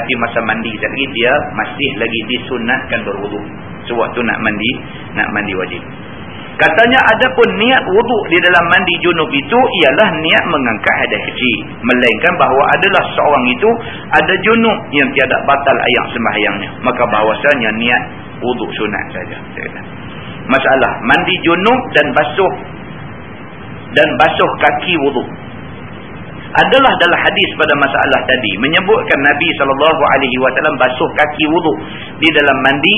[0.00, 3.44] Tapi masa mandi lagi dia masih lagi disunatkan berwuduk.
[3.84, 4.70] Sewaktu nak mandi.
[5.12, 5.84] Nak mandi wajib.
[6.54, 11.58] Katanya ada pun niat wuduk di dalam mandi junub itu ialah niat mengangkat hadas kecil.
[11.82, 13.70] Melainkan bahawa adalah seorang itu
[14.14, 16.70] ada junub yang tiada batal ayat sembahyangnya.
[16.86, 18.02] Maka bahawasanya niat
[18.38, 19.38] wuduk sunat saja.
[20.46, 22.54] Masalah mandi junub dan basuh
[23.98, 25.26] dan basuh kaki wuduk.
[26.54, 31.76] Adalah dalam hadis pada masalah tadi menyebutkan Nabi SAW basuh kaki wuduk
[32.22, 32.96] di dalam mandi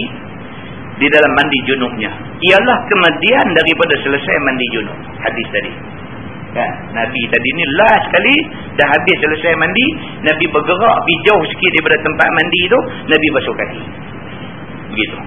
[0.97, 2.11] di dalam mandi junubnya.
[2.41, 4.99] Ialah kemudian daripada selesai mandi junub.
[5.21, 5.73] Hadis tadi.
[6.57, 8.37] Kan nabi tadi ni last sekali
[8.81, 9.87] dah habis selesai mandi
[10.25, 12.79] nabi bergerak pergi jauh sikit daripada tempat mandi tu
[13.13, 13.83] nabi basuh kaki.
[14.97, 15.19] Begitu.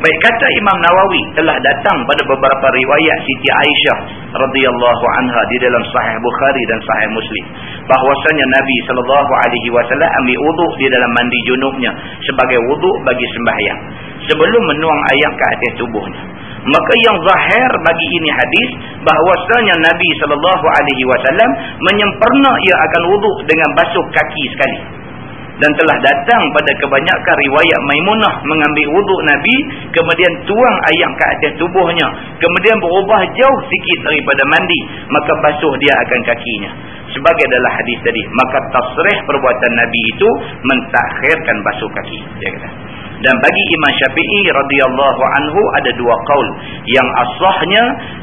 [0.00, 3.98] Baik kata Imam Nawawi telah datang pada beberapa riwayat Siti Aisyah
[4.30, 7.44] radhiyallahu anha di dalam Sahih Bukhari dan Sahih Muslim.
[7.86, 11.90] Bahwasanya Nabi sallallahu alaihi wasallam ambil wuduk di dalam mandi junubnya
[12.26, 13.80] sebagai wuduk bagi sembahyang.
[14.30, 16.22] Sebelum menuang air ke atas tubuhnya.
[16.60, 18.68] Maka yang zahir bagi ini hadis
[19.00, 21.50] bahwasanya Nabi sallallahu alaihi wasallam
[21.88, 24.99] menyempurna ia akan wuduk dengan basuh kaki sekali
[25.60, 29.56] dan telah datang pada kebanyakan riwayat Maimunah mengambil wuduk Nabi
[29.92, 32.08] kemudian tuang air ke atas tubuhnya.
[32.40, 34.80] Kemudian berubah jauh sikit daripada mandi
[35.12, 36.70] maka basuh dia akan kakinya.
[37.12, 40.28] Sebagai dalam hadis tadi maka tasrih perbuatan Nabi itu
[40.64, 42.18] mentakhirkan basuh kaki.
[42.40, 42.68] Dia kata
[43.20, 46.48] dan bagi Imam Syafi'i radhiyallahu anhu ada dua kaul
[46.88, 47.82] yang asahnya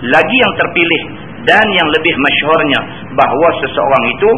[0.09, 1.03] lagi yang terpilih
[1.45, 2.79] dan yang lebih masyhurnya
[3.13, 4.29] bahawa seseorang itu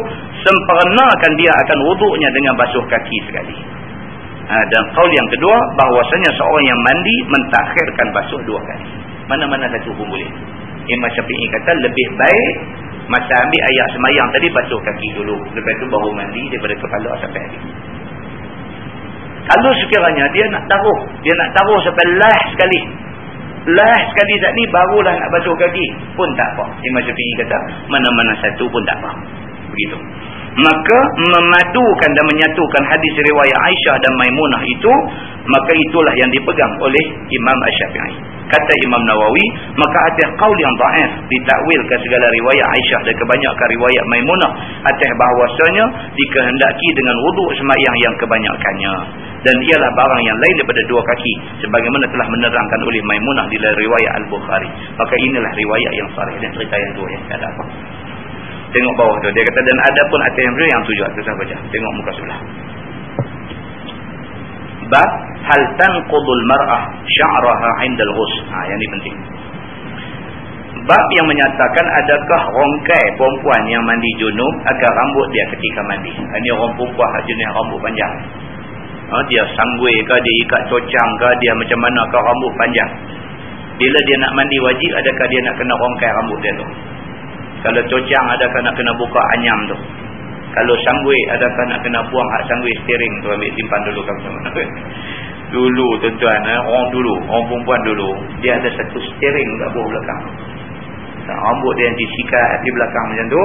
[0.44, 3.56] sempurnakan dia akan wuduknya dengan basuh kaki sekali.
[4.50, 8.86] Ha, dan kaul yang kedua bahawasanya seorang yang mandi mentakhirkan basuh dua kali.
[9.32, 10.30] Mana-mana satu pun boleh.
[10.90, 12.54] Imam Syafi'i kata lebih baik
[13.08, 15.36] masa ambil ayat semayang tadi basuh kaki dulu.
[15.56, 17.89] Lepas itu baru mandi daripada kepala sampai hati.
[19.48, 22.80] Kalau sekiranya dia nak taruh, dia nak taruh sampai last sekali.
[23.76, 25.86] Last sekali saat ni barulah nak basuh kaki.
[26.16, 26.64] Pun tak apa.
[26.80, 27.58] Imam Syafi'i kata,
[27.92, 29.10] mana-mana satu pun tak apa.
[29.72, 29.98] Begitu.
[30.50, 30.98] Maka
[31.30, 34.92] memadukan dan menyatukan hadis riwayat Aisyah dan Maimunah itu,
[35.46, 38.14] maka itulah yang dipegang oleh Imam Ash-Syafi'i.
[38.50, 39.46] Kata Imam Nawawi,
[39.78, 44.50] maka atas qaul yang da'if ditakwilkan segala riwayat Aisyah dan kebanyakan riwayat Maimunah
[44.90, 45.84] atas bahawasanya
[46.18, 48.94] dikehendaki dengan wuduk semayang yang kebanyakannya.
[49.46, 51.32] Dan ialah barang yang lain daripada dua kaki
[51.62, 54.70] sebagaimana telah menerangkan oleh Maimunah di riwayat Al-Bukhari.
[54.98, 57.64] Maka inilah riwayat yang sahih dan cerita yang dua yang ada apa
[58.70, 59.28] tengok bawah tu.
[59.34, 61.04] Dia kata dan ada pun atas yang yang tujuh.
[61.06, 61.56] Atas baca.
[61.70, 62.40] Tengok muka sebelah.
[64.90, 65.10] Bab
[65.46, 69.16] hal tanqudul mar'ah sya'raha 'inda al-ghus ha yang ni penting.
[70.90, 76.10] Bab yang menyatakan adakah rongkai perempuan yang mandi junub agar rambut dia ketika mandi?
[76.10, 78.14] Ini orang perempuan jenis rambut panjang.
[79.10, 82.90] Ha, dia sanggui ke dia ikat cocang ke dia macam mana ke rambut panjang.
[83.78, 86.66] Bila dia nak mandi wajib adakah dia nak kena rongkai rambut dia tu
[87.60, 89.76] kalau cocang adakah nak kena buka anyam tu.
[90.50, 94.50] Kalau sanggui adakah nak kena buang hak sanggui steering tu ambil simpan dulu macam mana?
[95.50, 100.22] Dulu tuan-tuan eh, orang dulu orang perempuan dulu dia ada satu steering kat bawah belakang.
[101.26, 103.44] Rambut dia yang disikat di belakang macam tu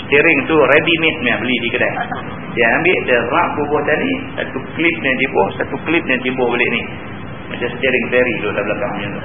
[0.00, 1.92] steering tu ready made ni beli di kedai.
[2.56, 6.68] Dia ambil dia rak bubuh tadi satu klip ni tibuh satu klip ni tibuh balik
[6.72, 6.82] ni.
[7.52, 9.22] Macam steering ferry tu dalam belakang macam tu.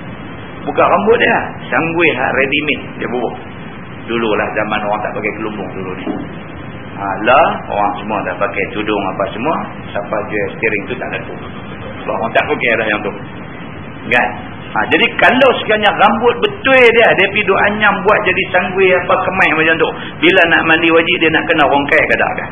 [0.68, 1.38] Buka rambut dia
[1.72, 3.34] sanggui hak ready made dia bubuh
[4.08, 6.05] dululah zaman orang tak pakai kelumbung dulu ni
[6.97, 9.55] lah orang semua dah pakai tudung apa semua
[9.93, 11.34] siapa jual steering tu tak ada tu
[12.10, 13.12] orang tak pakai dah yang tu
[14.08, 14.30] kan
[14.68, 19.16] Ha, jadi kalau sekiranya rambut betul dia, dia pergi duk anyam buat jadi sanggui apa
[19.16, 19.89] kemai macam tu.
[20.20, 22.49] Bila nak mandi wajib dia nak kena rongkai kadang kan.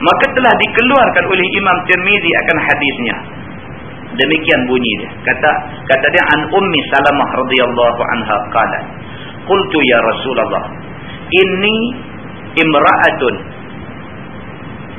[0.00, 3.16] Maka telah dikeluarkan oleh Imam Tirmizi akan hadisnya.
[4.22, 5.10] Demikian bunyi dia.
[5.28, 5.50] Kata
[5.92, 8.84] kata dia an ummi Salamah radhiyallahu anha qalat.
[9.42, 10.64] Qultu ya Rasulullah,
[11.30, 11.76] inni
[12.54, 13.34] imra'atun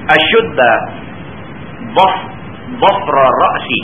[0.09, 0.71] ashudda
[1.95, 2.13] dhaf
[2.81, 3.79] dhafra ra'si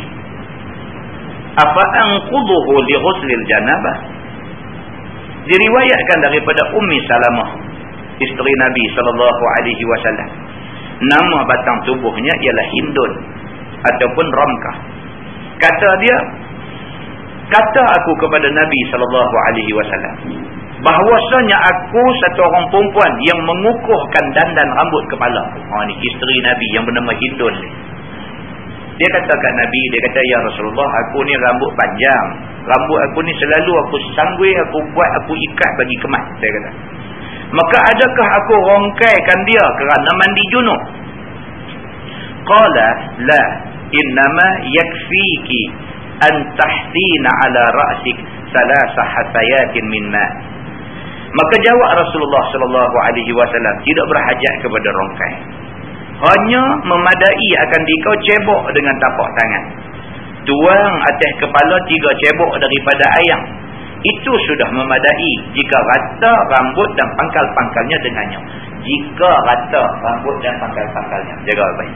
[1.60, 3.98] afa anquduhu li ghuslil janabah.
[5.50, 7.50] Diriwayatkan daripada Ummi Salamah
[8.22, 8.84] isteri Nabi
[9.88, 10.30] wasallam.
[11.00, 13.12] Nama batang tubuhnya ialah Hindun
[13.88, 14.76] ataupun Ramkah.
[15.64, 16.18] Kata dia
[17.50, 20.16] kata aku kepada Nabi sallallahu alaihi wasallam
[20.80, 25.44] bahwasanya aku satu orang perempuan yang mengukuhkan dandan rambut kepala.
[25.44, 27.70] Ha ni isteri Nabi yang bernama Hindun ni
[29.00, 32.28] dia kata kat Nabi dia kata ya Rasulullah aku ni rambut panjang.
[32.68, 36.72] Rambut aku ni selalu aku sanggui aku buat aku ikat bagi kemas dia kata.
[37.50, 40.82] Maka adakah aku rongkaikan dia kerana mandi junub?
[42.44, 42.88] Qala
[43.24, 43.44] la
[43.88, 45.62] innama yakfiki
[46.20, 48.18] an tahdina ala ra'sik
[48.52, 50.32] salasa hasayatin min ma'
[51.30, 55.34] maka jawab Rasulullah sallallahu alaihi wasallam tidak berhajat kepada rongkai.
[56.20, 59.64] Hanya memadai akan dikau cebok dengan tapak tangan.
[60.44, 63.42] Tuang atas kepala tiga cebok daripada ayam.
[64.00, 68.40] Itu sudah memadai jika rata rambut dan pangkal-pangkalnya dengannya.
[68.84, 71.36] Jika rata rambut dan pangkal-pangkalnya.
[71.46, 71.94] Jaga baik.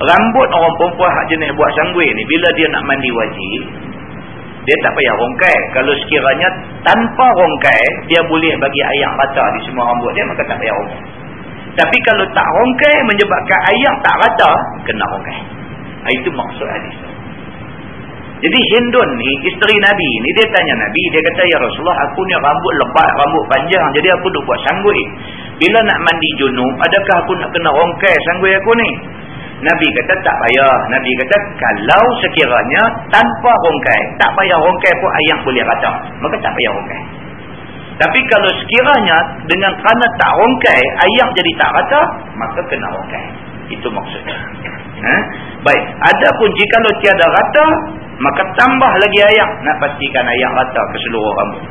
[0.00, 3.62] Rambut orang perempuan hak jenis buat sanggui ni bila dia nak mandi wajib
[4.64, 5.58] dia tak payah rongkai.
[5.72, 6.48] Kalau sekiranya
[6.84, 7.82] tanpa rongkai
[8.12, 11.02] dia boleh bagi ayak rata di semua rambut dia maka tak payah rongkai.
[11.80, 14.50] Tapi kalau tak rongkai menyebabkan ayak tak rata
[14.84, 15.40] kena rongkai.
[16.10, 16.96] Itu maksud hadis
[18.40, 22.34] jadi Hindun ni isteri Nabi ni dia tanya Nabi dia kata ya Rasulullah aku ni
[22.40, 25.02] rambut lebat rambut panjang jadi aku duk buat sanggui
[25.60, 28.90] bila nak mandi junub adakah aku nak kena rongkai sanggui aku ni
[29.60, 30.76] Nabi kata tak payah.
[30.88, 32.82] Nabi kata kalau sekiranya
[33.12, 35.92] tanpa rongkai, tak payah rongkai pun ayam boleh rata.
[36.24, 37.02] Maka tak payah rongkai.
[38.00, 42.00] Tapi kalau sekiranya dengan kerana tak rongkai, ayam jadi tak rata,
[42.40, 43.26] maka kena rongkai.
[43.68, 44.36] Itu maksudnya.
[45.04, 45.16] Ha?
[45.60, 45.84] Baik.
[46.08, 47.66] Adapun jika lo tiada rata,
[48.16, 49.50] maka tambah lagi ayam.
[49.68, 51.64] Nak pastikan ayam rata ke seluruh rambut.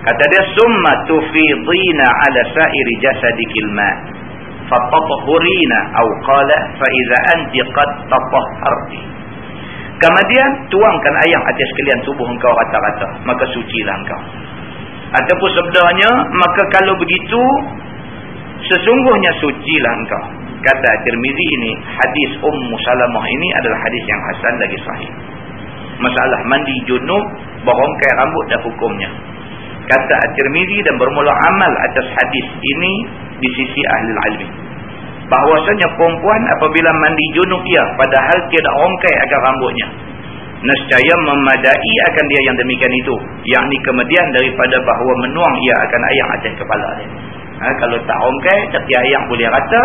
[0.00, 3.94] Kata dia, Summa tufidina ala sa'iri jasadikil ma'
[4.70, 9.00] fatatahurina au qala fa idza anti qad tatahharti
[10.00, 14.22] kemudian tuangkan air atas sekalian tubuh engkau rata-rata maka sucilah engkau.
[15.10, 17.42] Ataupun sabdanya maka kalau begitu
[18.70, 20.24] sesungguhnya sucilah engkau.
[20.60, 25.10] Kata Tirmizi ini hadis Ummu Salamah ini adalah hadis yang hasan lagi sahih.
[26.04, 27.24] Masalah mandi junub
[27.64, 29.10] berongkai rambut dan hukumnya.
[29.88, 32.94] Kata At-Tirmizi dan bermula amal atas hadis ini
[33.40, 34.48] di sisi ahli ilmi.
[35.30, 39.86] Bahwasanya perempuan apabila mandi junub ia padahal tiada rongkai agar rambutnya
[40.60, 43.14] nescaya memadai akan dia yang demikian itu
[43.48, 47.08] yakni kemudian daripada bahawa menuang ia akan ayam atas kepala dia.
[47.60, 49.82] Ha, kalau tak rongkai tapi ayam boleh rata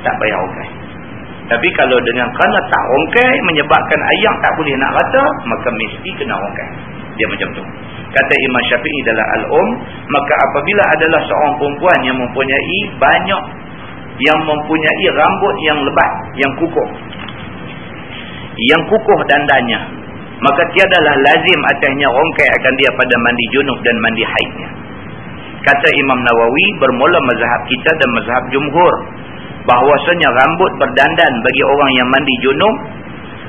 [0.00, 0.68] tak payah rongkai.
[1.50, 6.34] Tapi kalau dengan kerana tak rongkai menyebabkan ayam tak boleh nak rata maka mesti kena
[6.38, 6.68] rongkai
[7.20, 7.62] dia macam tu.
[8.16, 9.68] Kata Imam Syafi'i dalam Al-Um
[10.08, 13.42] maka apabila adalah seorang perempuan yang mempunyai banyak
[14.20, 16.88] yang mempunyai rambut yang lebat yang kukuh
[18.60, 19.80] yang kukuh dandanya
[20.40, 24.68] maka tiadalah lazim atasnya rongkai akan dia pada mandi junub dan mandi haidnya.
[25.60, 28.94] Kata Imam Nawawi bermula mazhab kita dan mazhab jumhur
[29.68, 32.76] bahwasanya rambut berdandan bagi orang yang mandi junub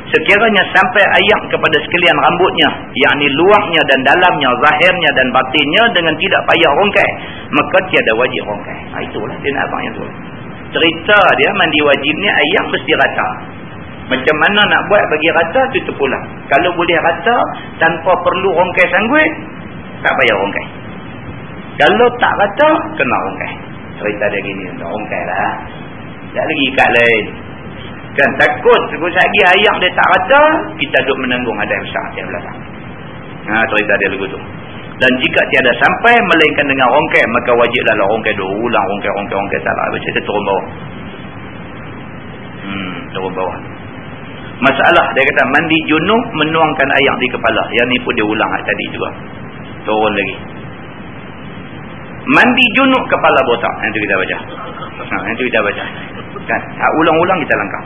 [0.09, 6.41] sekiranya sampai ayak kepada sekalian rambutnya yakni luarnya dan dalamnya zahirnya dan batinnya dengan tidak
[6.49, 7.09] payah rongkai
[7.53, 8.77] maka tiada wajib rongkai.
[8.89, 10.05] Ha, itulah dia nak abang yang tu.
[10.71, 13.29] Cerita dia mandi wajib ni ayak mesti rata.
[14.11, 17.37] Macam mana nak buat bagi rata tutup pulang kalau boleh rata
[17.77, 19.25] tanpa perlu rongkai sanggui
[20.01, 20.65] tak payah rongkai.
[21.77, 23.53] Kalau tak rata kena rongkai.
[24.01, 25.55] Cerita dia gini rongkai lah
[26.31, 27.25] tak lagi ikat lain
[28.17, 28.29] kan?
[28.39, 30.41] Takut sebut lagi ayak dia tak rata
[30.75, 32.59] kita duduk menanggung ada yang besar di belakang
[33.47, 34.39] ha, cerita dia lagu tu.
[35.01, 39.37] Dan jika tiada sampai melainkan dengan rongkai maka wajiblah lah rongkai dua ulang rongkai rongkai
[39.37, 39.85] rongkai tak lah.
[39.89, 40.65] Macam dia turun bawah.
[42.61, 43.57] Hmm turun bawah.
[44.61, 47.63] Masalah dia kata mandi junub menuangkan air di kepala.
[47.81, 49.09] Yang ni pun dia ulang tadi juga.
[49.89, 50.35] Turun lagi.
[52.29, 53.73] Mandi junub kepala botak.
[53.81, 54.37] Nanti kita baca.
[55.01, 55.83] Ha, nanti kita baca
[56.51, 56.61] kan
[56.99, 57.81] ulang-ulang kita langkah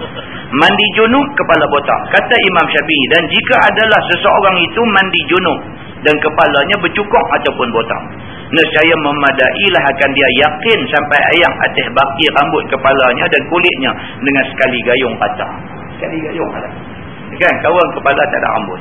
[0.58, 5.60] mandi junub kepala botak kata Imam Syafi'i dan jika adalah seseorang itu mandi junub
[6.06, 8.02] dan kepalanya bercukup ataupun botak.
[8.54, 13.92] Nescaya memadailah akan dia yakin sampai ayam atas baki rambut kepalanya dan kulitnya
[14.22, 15.52] dengan sekali gayung patah.
[15.98, 16.70] Sekali gayung ada.
[17.36, 18.80] Kan kawan kepala tak ada rambut.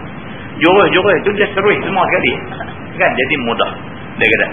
[0.61, 2.33] Jurus-jurus tu dia seruih semua sekali.
[3.01, 3.71] Kan jadi mudah.
[4.21, 4.49] Dia kata.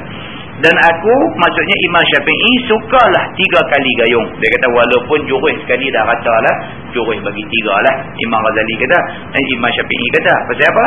[0.61, 4.27] Dan aku, maksudnya Imam Syafi'i, sukalah tiga kali gayung.
[4.37, 6.55] Dia kata, walaupun jurus sekali dah rata lah,
[6.93, 7.95] jurus bagi tiga lah.
[8.13, 8.99] Imam Ghazali kata,
[9.33, 10.85] dan Imam Syafi'i kata, pasal apa?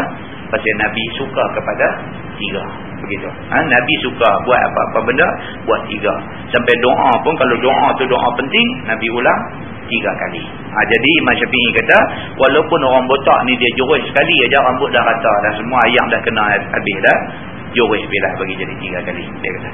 [0.55, 1.87] Pasal Nabi suka kepada
[2.39, 2.62] tiga.
[3.03, 3.29] Begitu.
[3.51, 3.59] Ha?
[3.66, 5.29] Nabi suka buat apa-apa benda,
[5.66, 6.14] buat tiga.
[6.55, 9.41] Sampai doa pun, kalau doa tu doa penting, Nabi ulang
[9.91, 10.43] tiga kali.
[10.70, 11.99] Ha, jadi Imam Syafi'i kata,
[12.39, 16.20] walaupun orang botak ni dia jurus sekali aja rambut dah rata dah semua ayam dah
[16.22, 17.18] kena habis dah
[17.75, 19.22] jurus bila bagi jadi tiga kali.
[19.43, 19.70] Dia kata.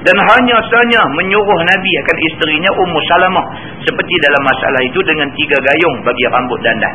[0.00, 3.46] Dan hanya sahaja menyuruh Nabi akan isterinya Ummu Salamah
[3.84, 6.94] seperti dalam masalah itu dengan tiga gayung bagi rambut dandan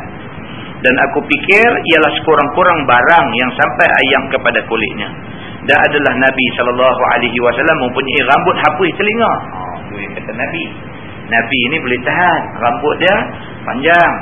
[0.76, 5.08] dan aku fikir ialah sekurang-kurang barang yang sampai ayam kepada kulitnya.
[5.66, 9.32] Dan adalah Nabi SAW mempunyai rambut hapus telinga.
[9.82, 10.62] Itu yang kata Nabi.
[11.26, 12.42] Nabi ini boleh tahan.
[12.60, 13.16] Rambut dia
[13.66, 14.12] panjang.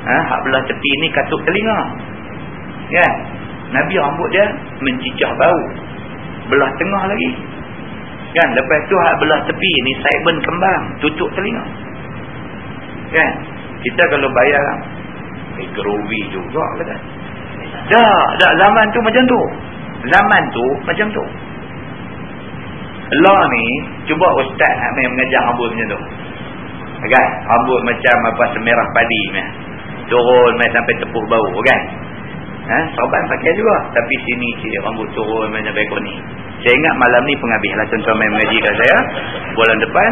[0.00, 1.80] Ha, hak belah tepi ni katuk telinga.
[2.90, 3.12] Kan
[3.70, 4.46] Nabi rambut dia
[4.82, 5.60] mencicah bau.
[6.50, 7.30] Belah tengah lagi.
[8.34, 8.48] Kan?
[8.54, 10.82] Lepas tu hak belah tepi ni saiben kembang.
[11.02, 11.64] Tutup telinga.
[13.14, 13.32] Kan?
[13.80, 14.64] Kita kalau bayar
[15.62, 16.96] eh, geruvi juga kata.
[17.90, 19.40] Dah, dah zaman tu macam tu.
[20.10, 21.24] Zaman tu macam tu.
[23.10, 23.64] Law ni,
[24.06, 26.00] cuba ustaz nak main mengajar rambut macam tu.
[27.10, 27.28] Kan?
[27.46, 29.22] Rambut macam apa semerah padi.
[29.34, 29.46] Main.
[30.10, 31.46] Turun main sampai tepuh bau.
[31.66, 31.99] Kan?
[32.70, 32.78] Ha?
[32.94, 33.76] Sobat pakai juga.
[33.90, 35.74] Tapi sini cik rambut turun macam
[36.06, 36.14] ni.
[36.62, 38.98] Saya ingat malam ni penghabis lah tuan-tuan main mengaji kat saya.
[39.58, 40.10] Bulan depan,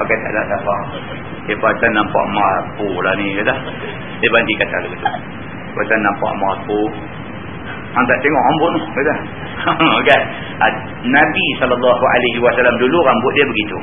[0.00, 0.76] pakai tak ada siapa.
[1.50, 3.26] Dia kata nampak mampu lah ni.
[3.36, 3.54] Kata.
[4.24, 4.88] Dia banti kata tu.
[5.76, 6.80] Kata nampak mampu.
[7.92, 8.80] Hang tak tengok rambut ni.
[8.96, 9.14] Kata.
[10.08, 10.22] kan?
[11.04, 13.78] Nabi SAW dulu rambut dia begitu.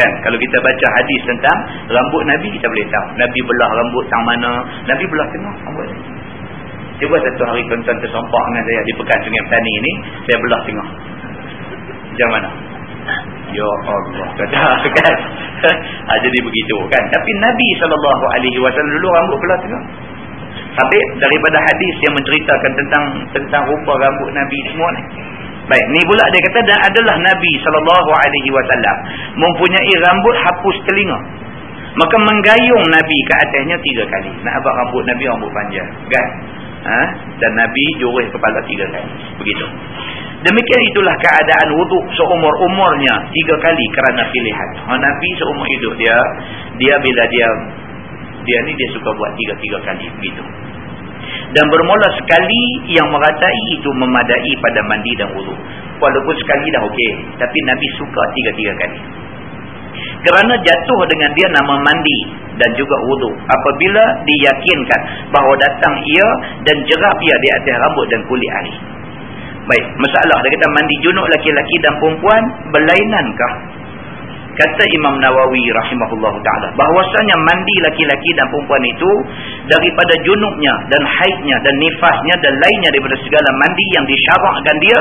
[0.00, 0.10] Kan?
[0.24, 1.58] Kalau kita baca hadis tentang
[1.92, 3.06] rambut Nabi, kita boleh tahu.
[3.20, 4.52] Nabi belah rambut tang mana.
[4.88, 6.23] Nabi belah tengah rambut dia.
[7.02, 9.92] Cuba satu hari tuan-tuan tersompak dengan saya di pekan sungai petani ni,
[10.30, 10.88] saya belah tengah.
[12.14, 12.48] Macam mana?
[13.50, 14.28] Ya Allah.
[14.38, 14.62] Kata
[14.98, 15.16] kan?
[16.06, 17.02] ha, jadi begitu kan.
[17.10, 19.82] Tapi Nabi SAW dulu rambut belah tengah.
[20.54, 25.02] Habis daripada hadis yang menceritakan tentang tentang rupa rambut Nabi semua ni.
[25.64, 28.20] Baik, ni pula dia kata dan adalah Nabi SAW
[29.38, 31.18] mempunyai rambut hapus telinga.
[31.94, 34.30] Maka menggayung Nabi ke atasnya tiga kali.
[34.42, 35.88] Nak abang rambut Nabi rambut panjang.
[36.10, 36.28] Kan?
[36.84, 37.02] Ha?
[37.40, 39.10] dan Nabi jurus kepala tiga kali.
[39.40, 39.66] Begitu.
[40.44, 43.14] Demikian itulah keadaan wuduk seumur-umurnya.
[43.32, 44.68] Tiga kali kerana pilihan.
[44.84, 46.16] Ha, Nabi seumur hidup dia
[46.76, 47.48] dia bila dia
[48.44, 50.06] dia ni dia suka buat tiga-tiga kali.
[50.20, 50.44] Begitu.
[51.56, 52.62] Dan bermula sekali
[52.92, 55.56] yang meratai itu memadai pada mandi dan wuduk.
[55.96, 57.10] Walaupun sekali dah okey
[57.40, 59.23] tapi Nabi suka tiga-tiga kali
[60.24, 62.18] kerana jatuh dengan dia nama mandi
[62.54, 65.00] dan juga wudhu apabila diyakinkan
[65.34, 66.28] bahawa datang ia
[66.62, 68.74] dan jerap ia di atas rambut dan kulit ahli
[69.64, 73.52] baik masalah dia kata mandi junuk laki-laki dan perempuan berlainankah
[74.54, 76.68] Kata Imam Nawawi rahimahullah ta'ala.
[76.78, 79.10] Bahawasanya mandi laki-laki dan perempuan itu.
[79.66, 85.00] Daripada junubnya dan haidnya dan nifasnya dan lainnya daripada segala mandi yang disyarakkan dia.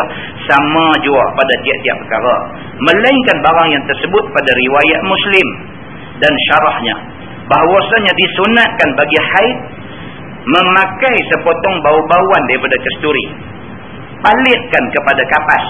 [0.50, 2.36] Sama juga pada tiap-tiap perkara.
[2.82, 5.48] Melainkan barang yang tersebut pada riwayat muslim.
[6.18, 6.96] Dan syarahnya.
[7.46, 9.58] Bahawasanya disunatkan bagi haid.
[10.50, 13.26] Memakai sepotong bau-bauan daripada kesturi.
[14.18, 15.66] Palitkan kepada kapas.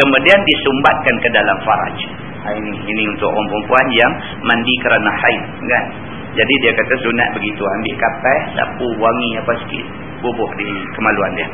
[0.00, 4.12] Kemudian disumbatkan ke dalam faraj ini ini untuk orang perempuan yang
[4.42, 5.84] mandi kerana haid kan?
[6.32, 9.86] Jadi dia kata sunat begitu ambil kapas sapu wangi apa sikit
[10.24, 11.48] bubuh di kemaluan dia.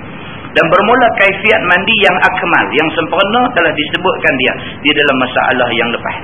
[0.57, 5.89] Dan bermula kaifiat mandi yang akmal yang sempurna telah disebutkan dia di dalam masalah yang
[5.93, 6.17] lepas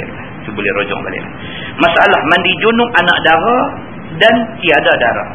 [0.45, 1.25] itu boleh rujuk balik
[1.81, 3.65] masalah mandi junub anak darah
[4.21, 5.29] dan tiada darah.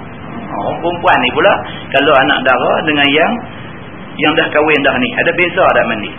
[0.49, 1.53] Orang perempuan ni pula
[1.93, 3.33] kalau anak darah dengan yang
[4.19, 6.11] yang dah kahwin dah ni ada beza tak mandi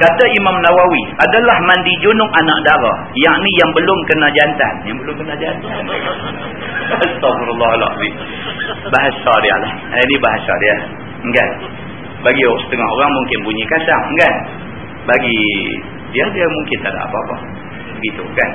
[0.00, 2.98] Kata Imam Nawawi adalah mandi junub anak darah.
[3.20, 4.74] Yang ni yang belum kena jantan.
[4.88, 5.72] Yang belum kena jantan.
[7.04, 8.14] Astagfirullahaladzim.
[8.88, 9.72] Bahasa dia lah.
[9.92, 10.76] Eh, ini bahasa dia.
[11.20, 11.48] Enggak.
[12.24, 14.00] Bagi setengah orang mungkin bunyi kasar.
[14.08, 14.34] Enggak.
[15.04, 15.38] Bagi
[16.16, 17.36] dia, dia mungkin tak ada apa-apa.
[18.00, 18.50] Begitu kan.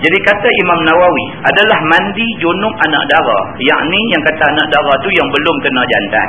[0.00, 3.44] Jadi kata Imam Nawawi adalah mandi junub anak darah.
[3.60, 6.28] Yang ni yang kata anak darah tu yang belum kena jantan.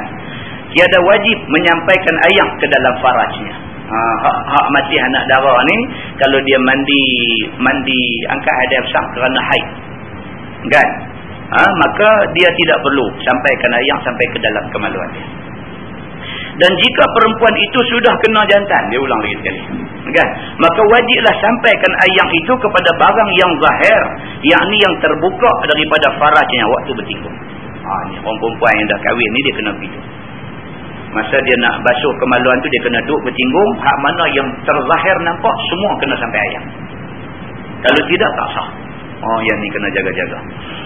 [0.76, 5.78] Tiada wajib menyampaikan ayam ke dalam farajnya ha, hak, hak mati anak darah ni
[6.22, 7.04] kalau dia mandi
[7.58, 9.68] mandi angkat hadap sah kerana haid.
[10.70, 10.90] Kan?
[11.50, 15.28] Ha, maka dia tidak perlu sampaikan ayam sampai ke dalam kemaluan dia.
[16.60, 19.62] Dan jika perempuan itu sudah kena jantan dia ulang lagi sekali.
[20.14, 20.30] Kan?
[20.62, 24.02] Maka wajiblah sampaikan ayam itu kepada barang yang zahir
[24.46, 27.38] yakni yang terbuka daripada farajnya waktu bertinggung
[27.90, 30.00] ha, orang perempuan yang dah kahwin ni dia kena begitu
[31.10, 33.72] Masa dia nak basuh kemaluan tu dia kena duduk bertinggung.
[33.82, 36.64] Hak mana yang terzahir nampak semua kena sampai ayam.
[37.82, 38.70] Kalau tidak tak sah.
[39.20, 40.40] Oh yang ni kena jaga-jaga.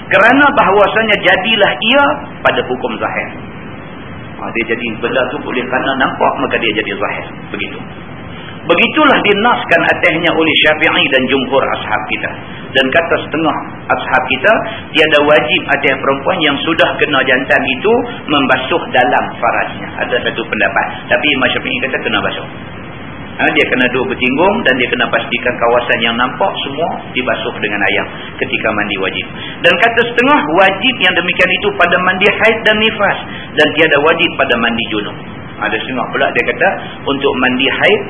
[0.10, 2.04] Kerana bahawasanya jadilah ia
[2.42, 3.30] pada hukum zahir.
[4.40, 7.26] Ha, dia jadi benda tu boleh kerana nampak maka dia jadi zahir.
[7.54, 7.78] Begitu.
[8.64, 12.32] Begitulah dinaskan atasnya oleh syafi'i dan jumhur ashab kita.
[12.72, 13.57] Dan kata setengah
[13.91, 14.53] ashab kita,
[14.95, 17.93] tiada wajib atas perempuan yang sudah kena jantan itu
[18.24, 19.88] membasuh dalam farasnya.
[20.07, 20.86] Ada satu pendapat.
[21.11, 22.47] Tapi Imam Syafi'i kata kena basuh.
[23.34, 27.82] Ha, dia kena duduk bertinggung dan dia kena pastikan kawasan yang nampak semua dibasuh dengan
[27.82, 28.07] ayam
[28.38, 29.26] ketika mandi wajib.
[29.66, 33.18] Dan kata setengah wajib yang demikian itu pada mandi haid dan nifas.
[33.57, 35.18] Dan tiada wajib pada mandi junub.
[35.66, 36.70] Ada setengah pula dia kata
[37.09, 38.01] untuk mandi haid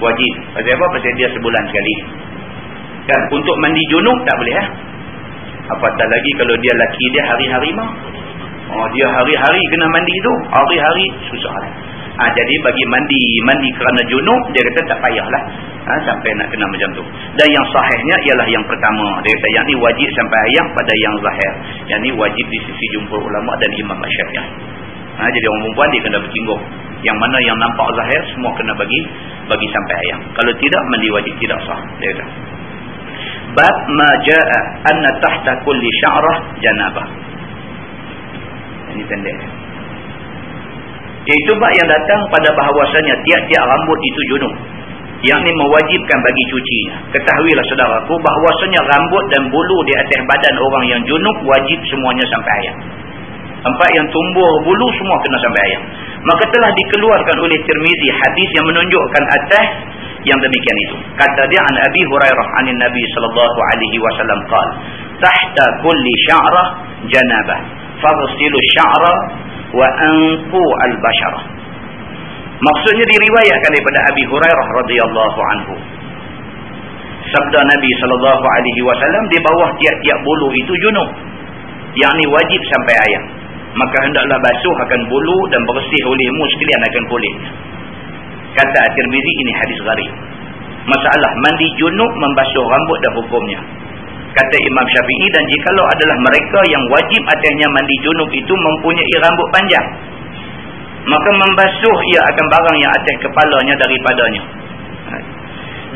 [0.00, 0.32] wajib.
[0.52, 0.86] Pasal apa?
[0.96, 1.94] Pasal dia sebulan sekali.
[3.06, 3.20] Kan?
[3.32, 4.56] Untuk mandi junub tak boleh.
[4.56, 4.68] Eh?
[5.66, 7.90] Apatah lagi kalau dia laki dia hari-hari mah.
[8.66, 10.32] Oh, dia hari-hari kena mandi tu.
[10.50, 11.54] Hari-hari susah.
[12.16, 15.42] Ha, jadi bagi mandi mandi kerana junub, dia kata tak payahlah.
[15.86, 17.04] Ha, sampai nak kena macam tu.
[17.36, 19.06] Dan yang sahihnya ialah yang pertama.
[19.20, 21.52] Dia kata yang ni wajib sampai ayam pada yang zahir.
[21.92, 24.46] Yang ni wajib di sisi jumhur ulama dan imam syafi'ah.
[25.16, 26.62] Ha, jadi orang perempuan dia kena bertinggung.
[27.04, 29.00] Yang mana yang nampak zahir semua kena bagi
[29.46, 30.20] bagi sampai ayam.
[30.32, 31.80] Kalau tidak mandi wajib tidak sah.
[32.00, 32.34] Dia kata.
[33.56, 34.58] Bab ma jaa
[34.92, 37.06] anna tahta kulli sya'rah janabah.
[38.96, 39.38] Ini pendek.
[41.26, 44.54] Iaitu bab yang datang pada bahawasanya tiap-tiap rambut itu junub.
[45.24, 46.94] Yang ini mewajibkan bagi cucinya.
[47.16, 52.52] Ketahuilah saudaraku bahawasanya rambut dan bulu di atas badan orang yang junub wajib semuanya sampai
[52.60, 52.76] ayam.
[53.66, 55.82] Empat yang tumbuh bulu semua kena sampai ayam.
[56.22, 59.66] Maka telah dikeluarkan oleh Tirmizi hadis yang menunjukkan atas
[60.22, 60.96] yang demikian itu.
[61.18, 64.72] Kata dia an Abi Hurairah anin Nabi sallallahu alaihi wasallam qala
[65.18, 66.66] tahta kulli sya'rah
[67.10, 67.58] janabah
[67.98, 69.14] faghsilu sya'ra
[69.74, 71.44] wa anqu al-basharah.
[72.56, 75.74] Maksudnya diriwayatkan daripada Abi Hurairah radhiyallahu anhu.
[77.34, 81.10] Sabda Nabi sallallahu alaihi wasallam di bawah tiap-tiap bulu itu junub.
[81.96, 83.35] Yang ni wajib sampai ayam
[83.76, 87.50] maka hendaklah basuh akan bulu dan bersih olehmu sekalian akan kulitnya.
[88.56, 90.12] Kata At-Tirmizi ini hadis gharib.
[90.88, 93.60] Masalah mandi junub membasuh rambut dan hukumnya.
[94.32, 99.48] Kata Imam Syafi'i dan jikalau adalah mereka yang wajib atasnya mandi junub itu mempunyai rambut
[99.52, 99.86] panjang.
[101.06, 104.65] Maka membasuh ia akan barang yang atas kepalanya daripadanya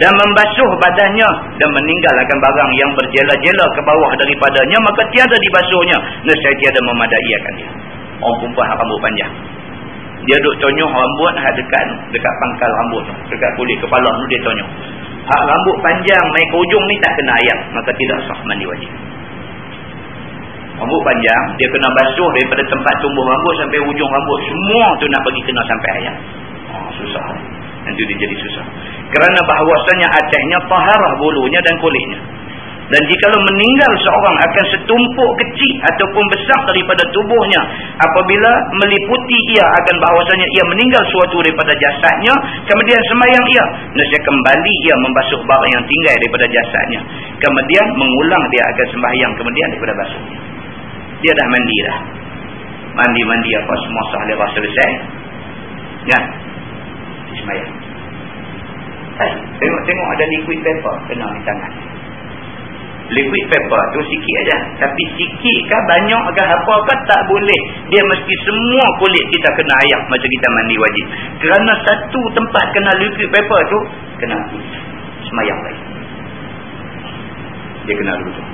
[0.01, 1.31] dan membasuh badannya.
[1.61, 5.99] Dan meninggalkan barang yang berjela-jela ke bawah daripadanya maka tiada dibasuhnya.
[6.25, 7.71] Nescaya tiada memadai akan dia.
[8.25, 9.33] Orang perempuan rambut panjang.
[10.25, 14.69] Dia duduk tonyok rambut dekat dekat pangkal rambut dekat kulit kepala dia tonyok
[15.25, 18.93] hak rambut panjang main ke ujung ni tak kena ayam maka tidak sah mandi wajib.
[20.77, 24.39] Rambut panjang dia kena basuh daripada tempat tumbuh rambut sampai ujung rambut.
[24.45, 26.17] Semua tu nak bagi kena sampai ayam
[26.69, 28.65] oh, susah nanti dia jadi susah.
[29.11, 32.21] Kerana bahawasanya atasnya taharah bulunya dan kulitnya
[32.91, 37.63] dan jikalau meninggal seorang akan setumpuk kecil ataupun besar daripada tubuhnya.
[38.03, 38.51] Apabila
[38.83, 42.35] meliputi ia akan bahawasanya ia meninggal suatu daripada jasadnya
[42.67, 43.65] kemudian semayang ia.
[43.95, 47.01] Nescaya kembali ia membasuh barang yang tinggal daripada jasadnya.
[47.39, 50.39] Kemudian mengulang dia akan sembahyang kemudian daripada basuhnya.
[51.23, 51.99] Dia dah mandi dah.
[52.91, 54.91] Mandi-mandi apa semua sah lepas selesai.
[56.11, 56.50] Kan
[57.39, 57.91] semayang
[59.61, 61.73] Tengok-tengok ada liquid paper kena di tangan.
[63.11, 64.57] Liquid paper tu sikit aja.
[64.81, 67.61] Tapi sikit kah banyak kah apa kah tak boleh.
[67.93, 71.07] Dia mesti semua kulit kita kena ayak macam kita mandi wajib.
[71.45, 73.79] Kerana satu tempat kena liquid paper tu
[74.25, 74.39] kena
[75.29, 75.85] semayang lagi.
[77.85, 78.45] Dia kena dulu tu.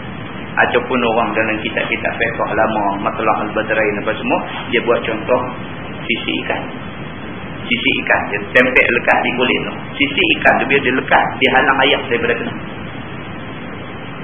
[0.56, 4.38] Ataupun orang dalam kitab-kitab paper lama, Matlah Al-Badrain apa semua,
[4.72, 5.40] dia buat contoh
[6.00, 6.62] sisi ikan
[7.66, 9.72] sisi ikan dia tempel lekat di kulit tu.
[9.98, 12.54] Sisi ikan tu biar dia lekat dia halang ayak daripada kena.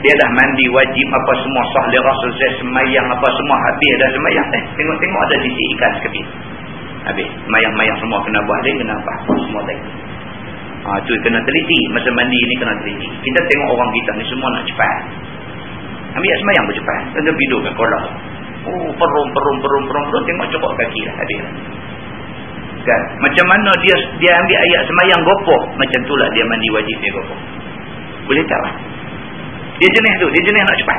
[0.03, 4.11] Dia dah mandi wajib apa semua sah li rasul saya semayang apa semua habis dah
[4.11, 4.49] semayang.
[4.59, 6.27] Eh tengok-tengok ada sisi ikan sekepit
[7.03, 9.91] habis mayang-mayang semua kena buat dia kena apa semua tengok
[10.87, 13.09] ha, tu kena teliti masa mandi ni kena teliti.
[13.23, 14.99] Kita tengok orang kita ni semua nak cepat.
[16.13, 17.01] Ambil semayang pun cepat.
[17.15, 18.05] Kena bidur ke kolam
[18.63, 21.53] oh perum perum perum perum perum tengok cokok kaki dah habis lah
[22.83, 23.03] kan?
[23.23, 25.63] Macam mana dia dia ambil ayat semayang gopoh?
[25.79, 27.39] Macam itulah dia mandi wajib dia gopoh.
[28.27, 28.75] Boleh tak lah
[29.83, 30.99] dia jenis tu dia jenis nak cepat.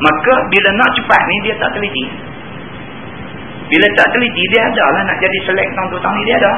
[0.00, 2.04] Maka bila nak cepat ni dia tak teliti.
[3.68, 6.52] Bila tak teliti dia ada lah nak jadi selek tang tu tang ni dia ada.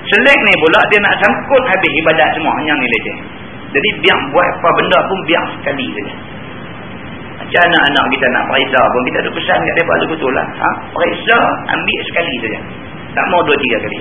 [0.00, 3.18] Selek ni pula dia nak sangkut habis ibadat semua yang ni leceh.
[3.70, 6.14] Jadi biar buat apa benda pun biar sekali saja
[7.50, 10.46] Macam anak-anak kita nak periksa pun kita ada pesan kat mereka betul lah.
[10.54, 10.68] Ha?
[10.94, 12.60] Periksa, ambil sekali saja.
[13.10, 13.98] Tak mau dua tiga kali.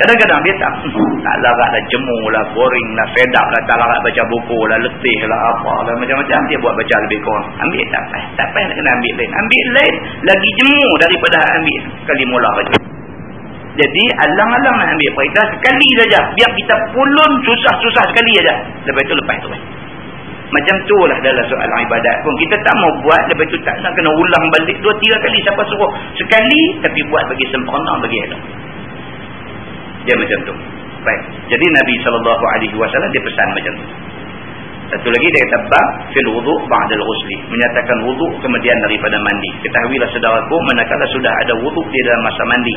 [0.00, 4.00] Kadang-kadang dia tak tak larat lah jemur lah, boring lah, fed up lah, tak larat
[4.00, 6.40] baca buku lah, letih lah, apa lah, macam-macam.
[6.48, 7.46] Dia buat baca lebih kurang.
[7.60, 8.28] Ambil tak payah.
[8.40, 9.30] Tak payah nak kena ambil lain.
[9.36, 12.74] Ambil lain, lagi jemur daripada ambil kali mula baca.
[13.76, 16.20] Jadi, alang-alang nak ambil perintah sekali saja.
[16.32, 18.54] Biar kita pulun susah-susah sekali saja.
[18.88, 19.75] Lepas itu, lepas itu.
[20.46, 22.34] Macam tu lah dalam soal ibadat pun.
[22.38, 25.38] Kita tak mau buat, lepas itu tak nak kena ulang balik dua, tiga kali.
[25.42, 25.90] Siapa suruh?
[26.14, 28.40] Sekali, tapi buat bagi sempurna bagi Allah.
[30.06, 30.54] Dia macam tu.
[31.02, 31.22] Baik.
[31.50, 33.86] Jadi Nabi SAW dia pesan macam tu.
[34.86, 37.36] Satu lagi dia kata bab fil wuduk ba'dal ghusli.
[37.50, 39.50] Menyatakan wuduk kemudian daripada mandi.
[39.66, 42.76] Ketahuilah saudaraku manakala sudah ada wuduk di dalam masa mandi.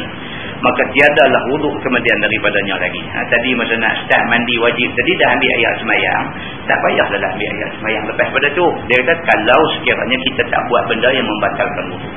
[0.57, 3.01] Maka tiadalah wuduk kemudian daripadanya lagi.
[3.14, 4.89] Ha, tadi masa nak start mandi wajib.
[4.89, 6.26] Tadi dah ambil ayat semayang.
[6.66, 8.03] Tak payahlah dah ambil ayat semayang.
[8.10, 12.14] Lepas pada tu dia kata kalau sekiranya kita tak buat benda yang membatalkan wuduk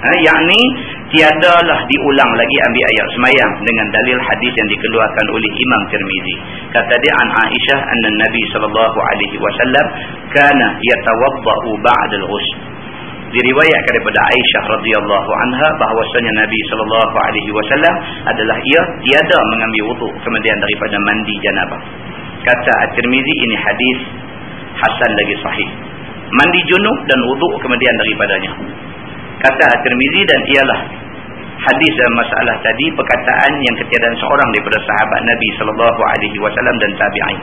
[0.00, 0.60] ha, yakni
[1.10, 6.34] tiadalah diulang lagi ambil ayat semayang dengan dalil hadis yang dikeluarkan oleh Imam Tirmizi.
[6.70, 9.86] Kata dia an Aisyah anna Nabi sallallahu alaihi wasallam
[10.30, 12.58] kana yatawaddau ba'da al-ghusl
[13.30, 17.94] diriwayatkan daripada Aisyah radhiyallahu anha bahwasanya Nabi sallallahu alaihi wasallam
[18.26, 21.80] adalah ia tiada mengambil wuduk kemudian daripada mandi janabah.
[22.42, 23.98] Kata At-Tirmizi ini hadis
[24.78, 25.68] hasan lagi sahih.
[26.30, 28.52] Mandi junub dan wuduk kemudian daripadanya
[29.40, 30.80] kata At-Tirmizi dan ialah
[31.60, 36.90] hadis dan masalah tadi perkataan yang ketiadaan seorang daripada sahabat Nabi sallallahu alaihi wasallam dan
[36.96, 37.40] tabi'in.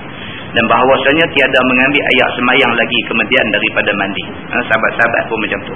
[0.48, 4.24] Dan bahawasanya tiada mengambil ayat semayang lagi kemudian daripada mandi.
[4.26, 5.76] Ha, sahabat-sahabat pun macam tu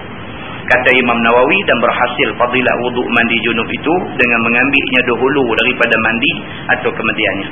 [0.72, 6.32] kata Imam Nawawi dan berhasil fadilah wuduk mandi junub itu dengan mengambilnya dahulu daripada mandi
[6.80, 7.50] atau kemudiannya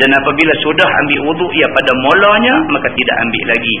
[0.00, 3.76] dan apabila sudah ambil wuduk ia pada mulanya maka tidak ambil lagi.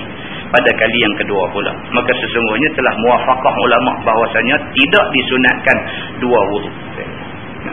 [0.50, 1.72] Pada kali yang kedua pula.
[1.94, 5.76] Maka sesungguhnya telah muafakah ulama bahwasanya tidak disunatkan
[6.20, 6.74] dua wuduk.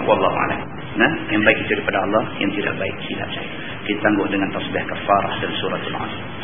[0.07, 0.61] Wallahualam
[0.97, 3.49] nah yang baik itu daripada Allah yang tidak baik silap saya.
[3.85, 6.36] Kita tangguh dengan tasbih kafarah dan surah al-asr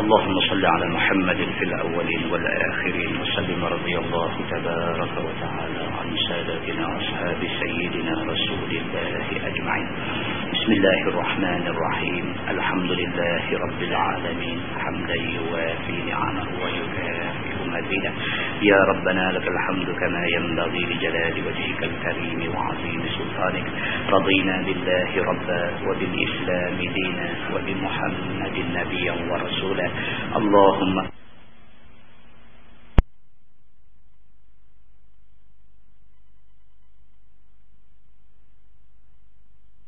[0.00, 7.40] اللهم صل على محمد في الأولين والآخرين وسلم رضي الله تبارك وتعالى عن سادتنا وأصحاب
[7.60, 9.88] سيدنا رسول الله أجمعين.
[10.52, 12.34] بسم الله الرحمن الرحيم.
[12.48, 14.60] الحمد لله رب العالمين.
[14.78, 17.25] حمدا يوافي نعمه ويكافئ
[17.76, 18.12] مزيدا
[18.62, 23.66] يا ربنا لك الحمد كما ينبغي لجلال وجهك الكريم وعظيم سلطانك.
[24.08, 29.90] رضينا بالله ربا وبالإسلام دينا وبمحمد نبيا ورسولا.
[30.36, 31.15] اللهم